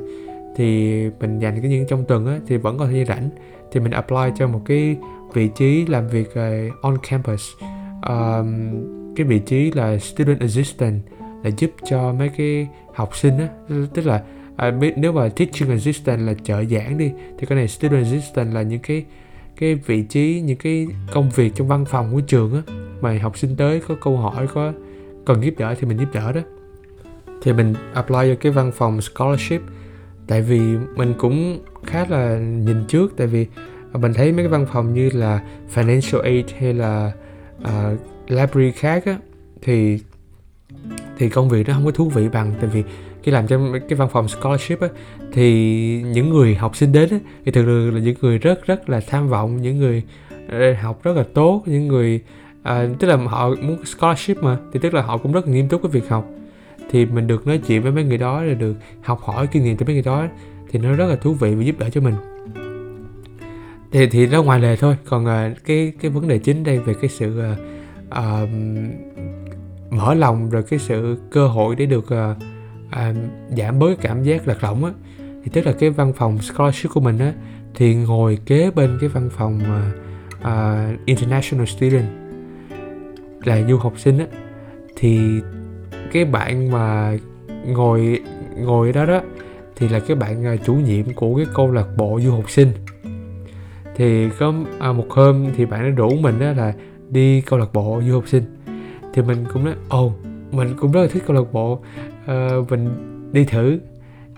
Thì 0.56 1.02
mình 1.20 1.38
dành 1.38 1.60
cái 1.60 1.70
những 1.70 1.86
trong 1.88 2.04
tuần 2.04 2.26
á 2.26 2.38
thì 2.46 2.56
vẫn 2.56 2.78
còn 2.78 2.88
thời 2.88 2.96
gian 2.96 3.06
rảnh. 3.06 3.30
Thì 3.72 3.80
mình 3.80 3.92
apply 3.92 4.32
cho 4.36 4.48
một 4.48 4.60
cái 4.64 4.96
vị 5.32 5.48
trí 5.48 5.86
làm 5.86 6.08
việc 6.08 6.28
uh, 6.30 6.82
on 6.82 6.96
campus. 7.08 7.42
Um, 8.08 8.70
cái 9.16 9.26
vị 9.26 9.38
trí 9.38 9.72
là 9.72 9.98
student 9.98 10.40
assistant 10.40 11.00
là 11.42 11.50
giúp 11.56 11.70
cho 11.90 12.12
mấy 12.12 12.28
cái 12.28 12.68
học 12.94 13.16
sinh 13.16 13.38
á 13.38 13.48
tức 13.94 14.06
là 14.06 14.22
à, 14.56 14.72
nếu 14.96 15.12
mà 15.12 15.28
teaching 15.28 15.70
assistant 15.70 16.20
là 16.20 16.34
trợ 16.44 16.64
giảng 16.64 16.98
đi 16.98 17.12
thì 17.38 17.46
cái 17.46 17.58
này 17.58 17.68
student 17.68 18.04
assistant 18.04 18.54
là 18.54 18.62
những 18.62 18.80
cái 18.80 19.04
cái 19.56 19.74
vị 19.74 20.02
trí 20.02 20.40
những 20.40 20.56
cái 20.56 20.86
công 21.12 21.30
việc 21.30 21.52
trong 21.54 21.68
văn 21.68 21.84
phòng 21.84 22.12
của 22.12 22.20
trường 22.20 22.54
á 22.54 22.62
mà 23.00 23.18
học 23.22 23.38
sinh 23.38 23.56
tới 23.56 23.80
có 23.88 23.94
câu 24.00 24.16
hỏi 24.16 24.46
có 24.54 24.72
cần 25.24 25.44
giúp 25.44 25.54
đỡ 25.58 25.74
thì 25.80 25.86
mình 25.86 25.98
giúp 25.98 26.08
đỡ 26.12 26.32
đó. 26.32 26.40
Thì 27.42 27.52
mình 27.52 27.74
apply 27.94 28.18
cho 28.28 28.34
cái 28.40 28.52
văn 28.52 28.72
phòng 28.74 29.00
scholarship 29.00 29.60
tại 30.26 30.42
vì 30.42 30.60
mình 30.96 31.14
cũng 31.18 31.58
khá 31.86 32.06
là 32.08 32.38
nhìn 32.38 32.84
trước 32.88 33.16
tại 33.16 33.26
vì 33.26 33.46
mình 33.92 34.14
thấy 34.14 34.32
mấy 34.32 34.44
cái 34.44 34.48
văn 34.48 34.66
phòng 34.72 34.94
như 34.94 35.10
là 35.10 35.40
financial 35.74 36.20
aid 36.20 36.46
hay 36.58 36.74
là 36.74 37.12
uh, 37.62 37.98
library 38.28 38.72
khác 38.72 39.04
á 39.04 39.18
thì 39.62 39.98
thì 41.18 41.28
công 41.28 41.48
việc 41.48 41.66
đó 41.66 41.74
không 41.74 41.84
có 41.84 41.90
thú 41.90 42.08
vị 42.08 42.28
bằng. 42.28 42.52
Tại 42.60 42.70
vì 42.72 42.82
khi 43.22 43.32
làm 43.32 43.46
trong 43.46 43.72
cái 43.88 43.96
văn 43.96 44.08
phòng 44.12 44.28
scholarship 44.28 44.80
á 44.80 44.88
thì 45.32 45.52
những 46.02 46.30
người 46.30 46.54
học 46.54 46.76
sinh 46.76 46.92
đến 46.92 47.08
á, 47.10 47.18
thì 47.44 47.52
thường 47.52 47.94
là 47.94 48.00
những 48.00 48.16
người 48.20 48.38
rất 48.38 48.66
rất 48.66 48.90
là 48.90 49.00
tham 49.06 49.28
vọng 49.28 49.62
những 49.62 49.78
người 49.78 50.02
ờ, 50.48 50.74
học 50.74 51.00
rất 51.02 51.16
là 51.16 51.24
tốt 51.34 51.62
những 51.66 51.88
người 51.88 52.20
à, 52.62 52.88
tức 52.98 53.08
là 53.08 53.16
họ 53.16 53.48
muốn 53.48 53.84
scholarship 53.84 54.42
mà 54.42 54.58
thì 54.72 54.80
tức 54.82 54.94
là 54.94 55.02
họ 55.02 55.16
cũng 55.16 55.32
rất 55.32 55.46
là 55.46 55.52
nghiêm 55.52 55.68
túc 55.68 55.82
cái 55.82 55.90
việc 55.90 56.08
học. 56.08 56.26
Thì 56.90 57.06
mình 57.06 57.26
được 57.26 57.46
nói 57.46 57.60
chuyện 57.66 57.82
với 57.82 57.92
mấy 57.92 58.04
người 58.04 58.18
đó 58.18 58.44
rồi 58.44 58.54
được 58.54 58.74
học 59.02 59.20
hỏi 59.20 59.46
kinh 59.46 59.64
nghiệm 59.64 59.76
từ 59.76 59.86
mấy 59.86 59.94
người 59.94 60.02
đó 60.02 60.26
thì 60.70 60.78
nó 60.78 60.92
rất 60.92 61.06
là 61.06 61.16
thú 61.16 61.34
vị 61.34 61.54
và 61.54 61.62
giúp 61.62 61.78
đỡ 61.78 61.90
cho 61.90 62.00
mình. 62.00 62.14
Thì 63.92 64.06
thì 64.06 64.26
nó 64.26 64.42
ngoài 64.42 64.60
lề 64.60 64.76
thôi. 64.76 64.96
Còn 65.08 65.24
uh, 65.24 65.64
cái 65.64 65.92
cái 66.00 66.10
vấn 66.10 66.28
đề 66.28 66.38
chính 66.38 66.64
đây 66.64 66.78
về 66.78 66.94
cái 66.94 67.08
sự 67.08 67.42
uh, 67.52 67.58
uh, 68.18 68.48
mở 69.90 70.14
lòng 70.14 70.50
rồi 70.50 70.62
cái 70.62 70.78
sự 70.78 71.16
cơ 71.30 71.48
hội 71.48 71.76
để 71.76 71.86
được 71.86 72.10
à, 72.10 72.34
à, 72.90 73.14
giảm 73.56 73.78
bớt 73.78 74.00
cảm 74.00 74.22
giác 74.22 74.48
lạc 74.48 74.64
lõng 74.64 74.84
á. 74.84 74.92
Thì 75.18 75.50
tức 75.52 75.66
là 75.66 75.72
cái 75.72 75.90
văn 75.90 76.12
phòng 76.12 76.38
scholarship 76.38 76.90
của 76.94 77.00
mình 77.00 77.18
á 77.18 77.32
thì 77.74 77.94
ngồi 77.94 78.38
kế 78.46 78.70
bên 78.70 78.98
cái 79.00 79.08
văn 79.08 79.28
phòng 79.32 79.60
à, 79.64 79.92
à, 80.42 80.88
international 81.04 81.66
student 81.66 82.06
là 83.44 83.62
du 83.68 83.76
học 83.76 83.92
sinh 83.96 84.18
á. 84.18 84.26
Thì 84.96 85.20
cái 86.12 86.24
bạn 86.24 86.70
mà 86.70 87.16
ngồi 87.66 88.20
ngồi 88.56 88.92
đó 88.92 89.06
đó 89.06 89.20
thì 89.76 89.88
là 89.88 90.00
cái 90.00 90.16
bạn 90.16 90.44
à, 90.44 90.56
chủ 90.56 90.74
nhiệm 90.74 91.14
của 91.14 91.36
cái 91.36 91.46
câu 91.54 91.72
lạc 91.72 91.86
bộ 91.96 92.20
du 92.24 92.30
học 92.30 92.50
sinh. 92.50 92.68
Thì 93.96 94.28
có 94.38 94.54
à, 94.78 94.92
một 94.92 95.10
hôm 95.10 95.46
thì 95.56 95.66
bạn 95.66 95.82
đã 95.82 95.88
rủ 95.88 96.10
mình 96.10 96.38
đó 96.38 96.52
là 96.52 96.72
đi 97.10 97.40
câu 97.40 97.58
lạc 97.58 97.72
bộ 97.72 98.02
du 98.06 98.14
học 98.14 98.28
sinh 98.28 98.42
thì 99.14 99.22
mình 99.22 99.44
cũng 99.52 99.64
nói 99.64 99.74
ồ 99.88 100.06
oh, 100.06 100.12
mình 100.52 100.74
cũng 100.80 100.92
rất 100.92 101.00
là 101.00 101.06
thích 101.06 101.22
câu 101.26 101.36
lạc 101.36 101.52
bộ. 101.52 101.80
Uh, 102.24 102.70
mình 102.70 102.88
đi 103.32 103.44
thử. 103.44 103.78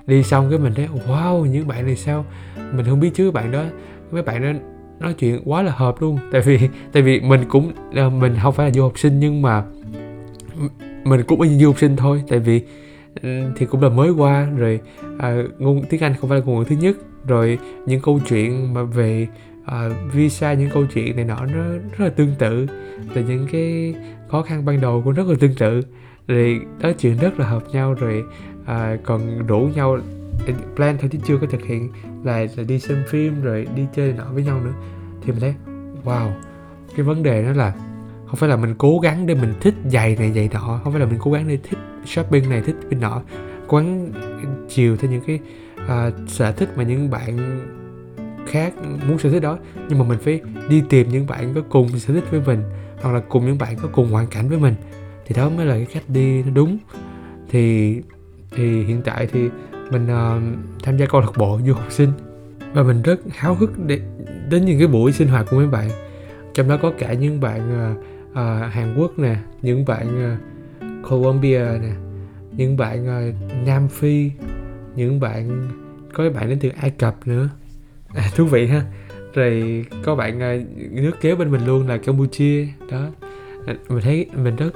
Đi 0.06 0.22
xong 0.22 0.50
cái 0.50 0.58
mình 0.58 0.74
thấy 0.74 0.88
wow 1.06 1.44
những 1.44 1.68
bạn 1.68 1.86
này 1.86 1.96
sao? 1.96 2.24
Mình 2.72 2.86
không 2.86 3.00
biết 3.00 3.10
chứ 3.14 3.30
bạn 3.30 3.50
đó 3.50 3.64
mấy 4.10 4.22
bạn 4.22 4.42
đó 4.42 4.58
nói 5.00 5.14
chuyện 5.14 5.42
quá 5.44 5.62
là 5.62 5.72
hợp 5.72 6.02
luôn. 6.02 6.18
Tại 6.32 6.40
vì 6.40 6.58
tại 6.92 7.02
vì 7.02 7.20
mình 7.20 7.40
cũng 7.48 7.72
ờ, 7.94 8.10
mình 8.10 8.36
không 8.42 8.54
phải 8.54 8.66
là 8.66 8.72
du 8.72 8.82
học 8.82 8.98
sinh 8.98 9.20
nhưng 9.20 9.42
mà 9.42 9.64
mình 11.04 11.22
cũng 11.26 11.40
như 11.40 11.58
du 11.58 11.66
học 11.66 11.78
sinh 11.78 11.96
thôi. 11.96 12.22
Tại 12.28 12.38
vì 12.38 12.62
ừ, 13.22 13.28
thì 13.56 13.66
cũng 13.66 13.82
là 13.82 13.88
mới 13.88 14.10
qua 14.10 14.48
rồi 14.56 14.80
à, 15.18 15.42
ngôn 15.58 15.82
tiếng 15.88 16.00
Anh 16.00 16.14
không 16.20 16.30
phải 16.30 16.38
là 16.38 16.44
ngôn 16.44 16.58
ngữ 16.58 16.64
thứ 16.68 16.76
nhất. 16.76 16.96
Rồi 17.26 17.58
những 17.86 18.00
câu 18.00 18.20
chuyện 18.28 18.74
mà 18.74 18.82
về 18.82 19.26
uh, 19.62 20.12
visa 20.12 20.54
những 20.54 20.70
câu 20.70 20.86
chuyện 20.94 21.16
này 21.16 21.24
nọ 21.24 21.46
nó 21.46 21.64
rất 21.72 22.04
là 22.04 22.08
tương 22.08 22.34
tự 22.38 22.66
và 23.14 23.20
những 23.20 23.46
cái 23.52 23.94
khó 24.28 24.42
khăn 24.42 24.64
ban 24.64 24.80
đầu 24.80 25.02
cũng 25.04 25.12
rất 25.12 25.26
là 25.26 25.34
tương 25.40 25.54
tự. 25.54 25.80
Rồi 26.28 26.60
nói 26.80 26.94
chuyện 26.98 27.16
rất 27.16 27.40
là 27.40 27.46
hợp 27.46 27.62
nhau. 27.72 27.94
Rồi 27.94 28.24
uh, 28.62 29.00
còn 29.04 29.46
rủ 29.46 29.58
nhau 29.74 29.98
ờ, 30.46 30.52
plan 30.76 30.96
thôi 31.00 31.10
chứ 31.12 31.18
chưa 31.26 31.38
có 31.38 31.46
thực 31.46 31.62
hiện 31.62 31.92
là, 32.24 32.46
là 32.56 32.62
đi 32.68 32.78
xem 32.78 33.04
phim 33.08 33.42
rồi 33.42 33.66
đi 33.76 33.82
chơi 33.94 34.12
nọ 34.12 34.24
với 34.32 34.42
nhau 34.42 34.60
nữa. 34.64 34.72
Thì 35.22 35.32
mình 35.32 35.40
thấy 35.40 35.54
wow 36.04 36.30
cái 36.96 37.06
vấn 37.06 37.22
đề 37.22 37.42
đó 37.42 37.52
là 37.52 37.72
không 38.26 38.36
phải 38.36 38.48
là 38.48 38.56
mình 38.56 38.74
cố 38.78 38.98
gắng 38.98 39.26
để 39.26 39.34
mình 39.34 39.54
thích 39.60 39.74
giày 39.84 40.16
này 40.16 40.32
giày 40.32 40.48
nọ. 40.52 40.80
Không 40.84 40.92
phải 40.92 41.00
là 41.00 41.06
mình 41.06 41.18
cố 41.20 41.32
gắng 41.32 41.48
để 41.48 41.58
thích 41.62 41.78
shopping 42.06 42.50
này 42.50 42.62
thích 42.66 42.76
bên 42.90 43.00
nọ. 43.00 43.22
Cố 43.66 43.78
gắng 43.78 44.12
chiều 44.68 44.96
theo 44.96 45.10
những 45.10 45.22
cái 45.26 45.40
uh, 45.84 46.30
sở 46.30 46.52
thích 46.52 46.68
mà 46.76 46.82
những 46.82 47.10
bạn 47.10 47.60
khác 48.46 48.74
muốn 49.08 49.18
sở 49.18 49.30
thích 49.30 49.40
đó. 49.40 49.58
Nhưng 49.88 49.98
mà 49.98 50.04
mình 50.04 50.18
phải 50.18 50.40
đi 50.68 50.82
tìm 50.88 51.08
những 51.08 51.26
bạn 51.26 51.54
có 51.54 51.60
cùng 51.68 51.98
sở 51.98 52.14
thích 52.14 52.24
với 52.30 52.40
mình 52.46 52.62
hoặc 53.02 53.12
là 53.12 53.20
cùng 53.28 53.46
những 53.46 53.58
bạn 53.58 53.76
có 53.82 53.88
cùng 53.92 54.10
hoàn 54.10 54.26
cảnh 54.26 54.48
với 54.48 54.58
mình. 54.58 54.74
Thì 55.26 55.34
đó 55.34 55.50
mới 55.50 55.66
là 55.66 55.74
cái 55.74 55.86
cách 55.92 56.02
đi 56.08 56.42
nó 56.42 56.50
đúng. 56.54 56.78
Thì 57.50 57.96
thì 58.50 58.84
hiện 58.84 59.02
tại 59.04 59.26
thì 59.32 59.48
mình 59.90 60.04
uh, 60.04 60.42
tham 60.82 60.96
gia 60.96 61.06
câu 61.06 61.20
lạc 61.20 61.32
bộ 61.36 61.60
du 61.66 61.74
học 61.74 61.92
sinh. 61.92 62.10
Và 62.72 62.82
mình 62.82 63.02
rất 63.02 63.20
háo 63.30 63.54
hức 63.54 63.86
để 63.86 64.00
đến 64.50 64.64
những 64.64 64.78
cái 64.78 64.88
buổi 64.88 65.12
sinh 65.12 65.28
hoạt 65.28 65.46
của 65.50 65.56
mấy 65.56 65.66
bạn. 65.66 65.90
Trong 66.54 66.68
đó 66.68 66.76
có 66.82 66.92
cả 66.98 67.12
những 67.12 67.40
bạn 67.40 67.92
uh, 67.92 67.98
uh, 68.30 68.72
Hàn 68.72 68.96
Quốc 68.98 69.18
nè 69.18 69.36
những 69.62 69.84
bạn 69.84 70.34
uh, 70.34 71.08
Colombia 71.10 71.64
nè 71.82 71.92
những 72.56 72.76
bạn 72.76 73.28
uh, 73.30 73.34
Nam 73.66 73.88
Phi 73.88 74.30
những 74.96 75.20
bạn 75.20 75.68
có 76.12 76.30
bạn 76.30 76.48
đến 76.48 76.58
từ 76.60 76.68
Ai 76.80 76.90
Cập 76.90 77.26
nữa 77.26 77.48
à, 78.14 78.30
thú 78.36 78.44
vị 78.44 78.66
ha. 78.66 78.84
Rồi 79.34 79.84
có 80.04 80.14
bạn 80.16 80.40
ờ, 80.40 80.58
nước 80.90 81.20
kế 81.20 81.34
bên 81.34 81.50
mình 81.50 81.66
luôn 81.66 81.88
là 81.88 81.98
Campuchia. 81.98 82.66
Đó. 82.90 83.06
À, 83.66 83.74
mình 83.88 84.02
thấy 84.02 84.26
mình 84.34 84.56
rất 84.56 84.70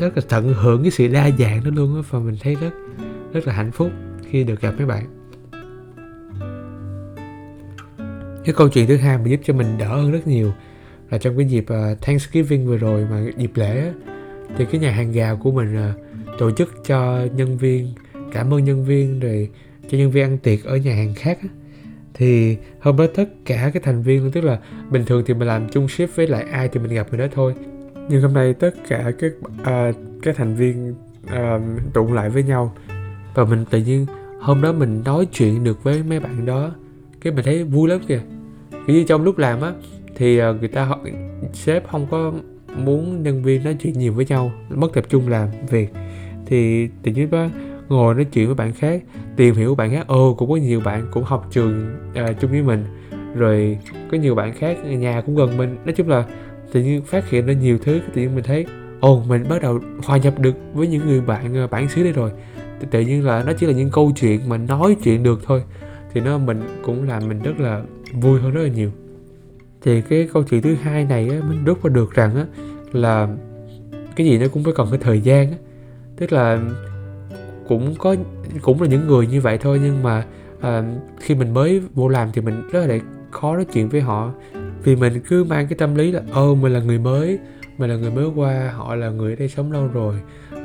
rất 0.00 0.16
là 0.16 0.22
tận 0.28 0.54
hưởng 0.54 0.82
cái 0.82 0.90
sự 0.90 1.08
đa 1.08 1.30
dạng 1.38 1.64
đó 1.64 1.70
luôn 1.74 1.96
á 1.96 2.02
và 2.10 2.18
mình 2.18 2.36
thấy 2.42 2.54
rất 2.54 2.70
rất 3.32 3.46
là 3.46 3.52
hạnh 3.52 3.70
phúc 3.72 3.90
khi 4.30 4.44
được 4.44 4.60
gặp 4.60 4.74
mấy 4.76 4.86
bạn. 4.86 5.04
Cái 8.44 8.54
câu 8.54 8.68
chuyện 8.68 8.86
thứ 8.86 8.96
hai 8.96 9.18
mà 9.18 9.24
giúp 9.24 9.40
cho 9.44 9.54
mình 9.54 9.78
đỡ 9.78 9.88
hơn 9.88 10.12
rất 10.12 10.26
nhiều 10.26 10.52
là 11.10 11.18
trong 11.18 11.36
cái 11.36 11.46
dịp 11.46 11.64
uh, 11.72 12.00
Thanksgiving 12.00 12.66
vừa 12.66 12.76
rồi 12.76 13.06
mà 13.10 13.24
dịp 13.36 13.50
lễ 13.54 13.92
thì 14.56 14.64
cái 14.64 14.80
nhà 14.80 14.90
hàng 14.90 15.12
gà 15.12 15.34
của 15.34 15.52
mình 15.52 15.76
uh, 15.90 16.38
tổ 16.38 16.50
chức 16.50 16.74
cho 16.86 17.26
nhân 17.34 17.58
viên 17.58 17.92
cảm 18.32 18.54
ơn 18.54 18.64
nhân 18.64 18.84
viên 18.84 19.20
rồi 19.20 19.50
cho 19.88 19.98
nhân 19.98 20.10
viên 20.10 20.24
ăn 20.24 20.38
tiệc 20.38 20.64
ở 20.64 20.76
nhà 20.76 20.94
hàng 20.94 21.14
khác 21.14 21.38
thì 22.14 22.56
hôm 22.80 22.96
đó 22.96 23.06
tất 23.14 23.24
cả 23.44 23.70
cái 23.74 23.82
thành 23.82 24.02
viên 24.02 24.30
tức 24.30 24.40
là 24.40 24.58
bình 24.90 25.04
thường 25.06 25.22
thì 25.26 25.34
mình 25.34 25.48
làm 25.48 25.68
chung 25.68 25.86
shift 25.86 26.06
với 26.14 26.26
lại 26.26 26.44
ai 26.52 26.68
thì 26.68 26.80
mình 26.80 26.94
gặp 26.94 27.06
người 27.10 27.18
đó 27.18 27.26
thôi. 27.34 27.54
Nhưng 28.08 28.22
hôm 28.22 28.34
nay 28.34 28.54
tất 28.54 28.70
cả 28.88 29.12
các 29.18 29.32
uh, 29.60 29.96
các 30.22 30.36
thành 30.36 30.54
viên 30.54 30.94
à, 31.26 31.54
uh, 31.54 31.92
tụng 31.94 32.12
lại 32.12 32.30
với 32.30 32.42
nhau. 32.42 32.74
Và 33.34 33.44
mình 33.44 33.64
tự 33.70 33.78
nhiên 33.78 34.06
hôm 34.40 34.62
đó 34.62 34.72
mình 34.72 35.02
nói 35.04 35.26
chuyện 35.32 35.64
được 35.64 35.84
với 35.84 36.02
mấy 36.02 36.20
bạn 36.20 36.46
đó 36.46 36.74
cái 37.20 37.32
mình 37.32 37.44
thấy 37.44 37.64
vui 37.64 37.88
lắm 37.88 38.00
kìa. 38.08 38.20
Kiểu 38.70 38.96
như 38.96 39.04
trong 39.04 39.22
lúc 39.22 39.38
làm 39.38 39.60
á 39.60 39.72
thì 40.16 40.42
uh, 40.42 40.56
người 40.60 40.68
ta 40.68 40.84
họ 40.84 40.98
sếp 41.52 41.88
không 41.88 42.06
có 42.10 42.32
muốn 42.76 43.22
nhân 43.22 43.42
viên 43.42 43.64
nói 43.64 43.76
chuyện 43.80 43.98
nhiều 43.98 44.12
với 44.12 44.26
nhau 44.26 44.52
mất 44.70 44.92
tập 44.94 45.04
trung 45.08 45.28
làm 45.28 45.48
việc. 45.70 45.92
Thì 46.46 46.88
tự 47.02 47.12
nhiên 47.12 47.30
đó 47.30 47.48
ngồi 47.88 48.14
nói 48.14 48.24
chuyện 48.24 48.46
với 48.46 48.54
bạn 48.54 48.72
khác 48.72 49.02
tìm 49.36 49.54
hiểu 49.54 49.74
bạn 49.74 49.90
khác. 49.90 50.06
Ồ 50.06 50.34
cũng 50.34 50.50
có 50.50 50.56
nhiều 50.56 50.80
bạn 50.80 51.06
cũng 51.10 51.24
học 51.24 51.46
trường 51.50 51.96
à, 52.14 52.32
chung 52.40 52.50
với 52.50 52.62
mình. 52.62 52.84
Rồi 53.34 53.78
có 54.10 54.18
nhiều 54.18 54.34
bạn 54.34 54.54
khác 54.54 54.84
nhà 54.84 55.20
cũng 55.20 55.36
gần 55.36 55.56
mình. 55.56 55.76
Nói 55.84 55.94
chung 55.96 56.08
là 56.08 56.24
tự 56.72 56.82
nhiên 56.82 57.02
phát 57.02 57.30
hiện 57.30 57.46
ra 57.46 57.52
nhiều 57.52 57.78
thứ 57.78 58.00
tự 58.14 58.22
nhiên 58.22 58.34
mình 58.34 58.44
thấy 58.44 58.66
ồ 59.00 59.22
mình 59.28 59.44
bắt 59.48 59.62
đầu 59.62 59.80
hòa 60.04 60.16
nhập 60.16 60.38
được 60.38 60.54
với 60.74 60.86
những 60.86 61.06
người 61.06 61.20
bạn 61.20 61.56
à, 61.56 61.66
bản 61.66 61.88
xứ 61.88 62.02
đây 62.02 62.12
rồi. 62.12 62.30
Tự 62.90 63.00
nhiên 63.00 63.24
là 63.24 63.42
nó 63.46 63.52
chỉ 63.52 63.66
là 63.66 63.72
những 63.72 63.90
câu 63.90 64.12
chuyện 64.16 64.48
mà 64.48 64.56
nói 64.56 64.96
chuyện 65.02 65.22
được 65.22 65.40
thôi. 65.44 65.62
Thì 66.14 66.20
nó 66.20 66.38
mình 66.38 66.60
cũng 66.82 67.08
làm 67.08 67.28
mình 67.28 67.42
rất 67.42 67.60
là 67.60 67.82
vui 68.12 68.40
hơn 68.40 68.52
rất 68.52 68.62
là 68.62 68.68
nhiều. 68.68 68.90
Thì 69.82 70.02
cái 70.02 70.28
câu 70.32 70.42
chuyện 70.42 70.62
thứ 70.62 70.74
hai 70.74 71.04
này 71.04 71.28
á, 71.28 71.36
mình 71.48 71.64
rút 71.64 71.84
ra 71.84 71.88
được 71.88 72.14
rằng 72.14 72.34
á, 72.36 72.46
là 72.92 73.28
cái 74.16 74.26
gì 74.26 74.38
nó 74.38 74.46
cũng 74.52 74.64
phải 74.64 74.72
cần 74.76 74.86
cái 74.90 74.98
thời 75.02 75.20
gian 75.20 75.50
á. 75.50 75.56
tức 76.16 76.32
là 76.32 76.60
cũng 77.68 77.94
có 77.98 78.16
cũng 78.62 78.82
là 78.82 78.88
những 78.88 79.06
người 79.06 79.26
như 79.26 79.40
vậy 79.40 79.58
thôi 79.58 79.80
nhưng 79.82 80.02
mà 80.02 80.24
à, 80.60 80.82
khi 81.20 81.34
mình 81.34 81.54
mới 81.54 81.82
vô 81.94 82.08
làm 82.08 82.28
thì 82.32 82.42
mình 82.42 82.62
rất 82.72 82.86
là 82.86 82.98
khó 83.30 83.54
nói 83.54 83.64
chuyện 83.72 83.88
với 83.88 84.00
họ. 84.00 84.32
Vì 84.84 84.96
mình 84.96 85.20
cứ 85.28 85.44
mang 85.44 85.66
cái 85.66 85.78
tâm 85.78 85.94
lý 85.94 86.12
là 86.12 86.22
ơ 86.32 86.54
mình 86.54 86.72
là 86.72 86.80
người 86.80 86.98
mới 86.98 87.38
mình 87.78 87.90
là 87.90 87.96
người 87.96 88.10
mới 88.10 88.26
qua 88.36 88.72
họ 88.76 88.94
là 88.94 89.10
người 89.10 89.32
ở 89.32 89.36
đây 89.36 89.48
sống 89.48 89.72
lâu 89.72 89.88
rồi. 89.92 90.14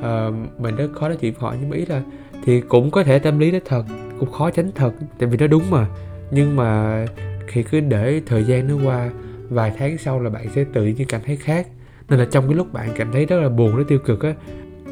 À, 0.02 0.30
mình 0.60 0.76
rất 0.76 0.88
khó 0.94 1.08
nói 1.08 1.18
chuyện 1.18 1.34
với 1.34 1.42
họ. 1.42 1.56
Nhưng 1.62 1.70
mà 1.70 1.76
ý 1.76 1.86
là 1.86 2.02
thì 2.44 2.62
cũng 2.62 2.92
có 2.92 3.04
thể 3.04 3.20
tâm 3.20 3.40
lý 3.40 3.52
đó 3.52 3.60
thật 3.66 3.84
cũng 4.20 4.32
khó 4.32 4.50
tránh 4.50 4.72
thật 4.76 4.94
tại 5.20 5.30
vì 5.30 5.38
nó 5.38 5.48
đúng 5.48 5.64
mà. 5.70 5.88
Nhưng 6.32 6.56
mà 6.56 7.06
khi 7.48 7.64
cứ 7.64 7.80
để 7.80 8.22
thời 8.26 8.44
gian 8.44 8.68
nó 8.68 8.90
qua 8.90 9.10
vài 9.50 9.74
tháng 9.78 9.98
sau 9.98 10.20
là 10.20 10.30
bạn 10.30 10.48
sẽ 10.56 10.66
tự 10.74 10.86
nhiên 10.86 11.08
cảm 11.08 11.22
thấy 11.26 11.36
khác. 11.36 11.68
Nên 12.10 12.20
là 12.20 12.26
trong 12.32 12.48
cái 12.48 12.56
lúc 12.56 12.74
bạn 12.74 12.90
cảm 12.96 13.12
thấy 13.12 13.26
rất 13.26 13.40
là 13.40 13.50
buồn 13.50 13.76
rất 13.76 13.84
tiêu 13.88 14.00
cực 14.00 14.24
á 14.24 14.34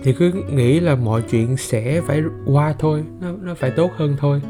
thì 0.04 0.14
cứ 0.14 0.32
nghĩ 0.32 0.80
là 0.80 0.96
mọi 0.96 1.22
chuyện 1.22 1.58
sẽ 1.58 2.02
phải 2.02 2.24
qua 2.46 2.74
thôi, 2.80 3.04
nó 3.22 3.32
nó 3.42 3.56
phải 3.56 3.72
tốt 3.72 3.92
hơn 3.96 4.16
thôi. 4.20 4.42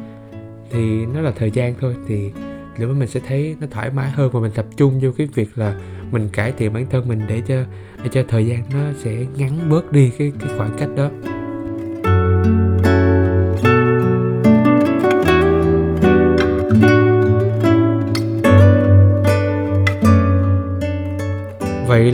Thì 0.71 1.05
nó 1.05 1.21
là 1.21 1.31
thời 1.31 1.51
gian 1.51 1.73
thôi, 1.79 1.95
thì 2.07 2.31
lúc 2.77 2.89
đó 2.89 2.95
mình 2.95 3.07
sẽ 3.07 3.19
thấy 3.27 3.55
nó 3.59 3.67
thoải 3.71 3.89
mái 3.89 4.09
hơn 4.09 4.29
và 4.31 4.39
mình 4.39 4.51
tập 4.55 4.65
trung 4.77 4.99
vô 5.01 5.09
cái 5.17 5.27
việc 5.33 5.57
là 5.57 5.79
mình 6.11 6.29
cải 6.29 6.51
thiện 6.51 6.73
bản 6.73 6.85
thân 6.89 7.07
mình 7.07 7.21
để 7.27 7.41
cho 7.47 7.55
để 8.03 8.09
cho 8.11 8.23
thời 8.27 8.45
gian 8.47 8.63
nó 8.73 8.79
sẽ 9.03 9.25
ngắn 9.35 9.69
bớt 9.69 9.91
đi 9.91 10.11
cái 10.17 10.31
cái 10.39 10.49
khoảng 10.57 10.77
cách 10.79 10.89
đó. 10.95 11.09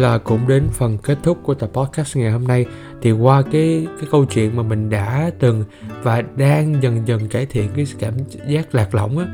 Là 0.01 0.17
cũng 0.17 0.47
đến 0.47 0.69
phần 0.71 0.97
kết 1.03 1.17
thúc 1.23 1.37
của 1.43 1.53
tập 1.53 1.69
podcast 1.73 2.17
ngày 2.17 2.31
hôm 2.31 2.47
nay. 2.47 2.65
Thì 3.01 3.11
qua 3.11 3.41
cái 3.51 3.87
cái 3.99 4.09
câu 4.11 4.25
chuyện 4.25 4.55
mà 4.55 4.63
mình 4.63 4.89
đã 4.89 5.31
từng 5.39 5.63
và 6.03 6.21
đang 6.21 6.83
dần 6.83 7.01
dần 7.05 7.27
cải 7.27 7.45
thiện 7.45 7.69
cái 7.75 7.85
cảm 7.99 8.13
giác 8.47 8.75
lạc 8.75 8.95
lõng 8.95 9.17
á 9.17 9.25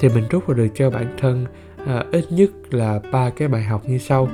thì 0.00 0.08
mình 0.08 0.24
rút 0.30 0.48
ra 0.48 0.54
được 0.54 0.68
cho 0.74 0.90
bản 0.90 1.16
thân 1.18 1.46
à, 1.86 2.04
ít 2.12 2.24
nhất 2.30 2.50
là 2.70 3.00
ba 3.12 3.30
cái 3.30 3.48
bài 3.48 3.62
học 3.62 3.82
như 3.86 3.98
sau. 3.98 4.28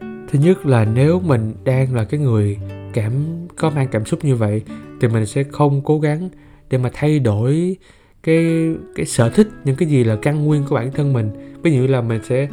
Thứ 0.00 0.38
nhất 0.38 0.66
là 0.66 0.84
nếu 0.84 1.20
mình 1.20 1.54
đang 1.64 1.94
là 1.94 2.04
cái 2.04 2.20
người 2.20 2.58
cảm 2.92 3.12
có 3.56 3.70
mang 3.70 3.88
cảm 3.90 4.04
xúc 4.04 4.24
như 4.24 4.34
vậy 4.34 4.62
thì 5.00 5.08
mình 5.08 5.26
sẽ 5.26 5.42
không 5.42 5.82
cố 5.84 6.00
gắng 6.00 6.28
để 6.70 6.78
mà 6.78 6.90
thay 6.92 7.18
đổi 7.18 7.76
cái 8.22 8.74
cái 8.94 9.06
sở 9.06 9.30
thích 9.30 9.48
những 9.64 9.76
cái 9.76 9.88
gì 9.88 10.04
là 10.04 10.16
căn 10.22 10.44
nguyên 10.44 10.64
của 10.68 10.74
bản 10.74 10.92
thân 10.92 11.12
mình. 11.12 11.30
Ví 11.62 11.72
dụ 11.72 11.86
là 11.86 12.00
mình 12.00 12.20
sẽ 12.28 12.48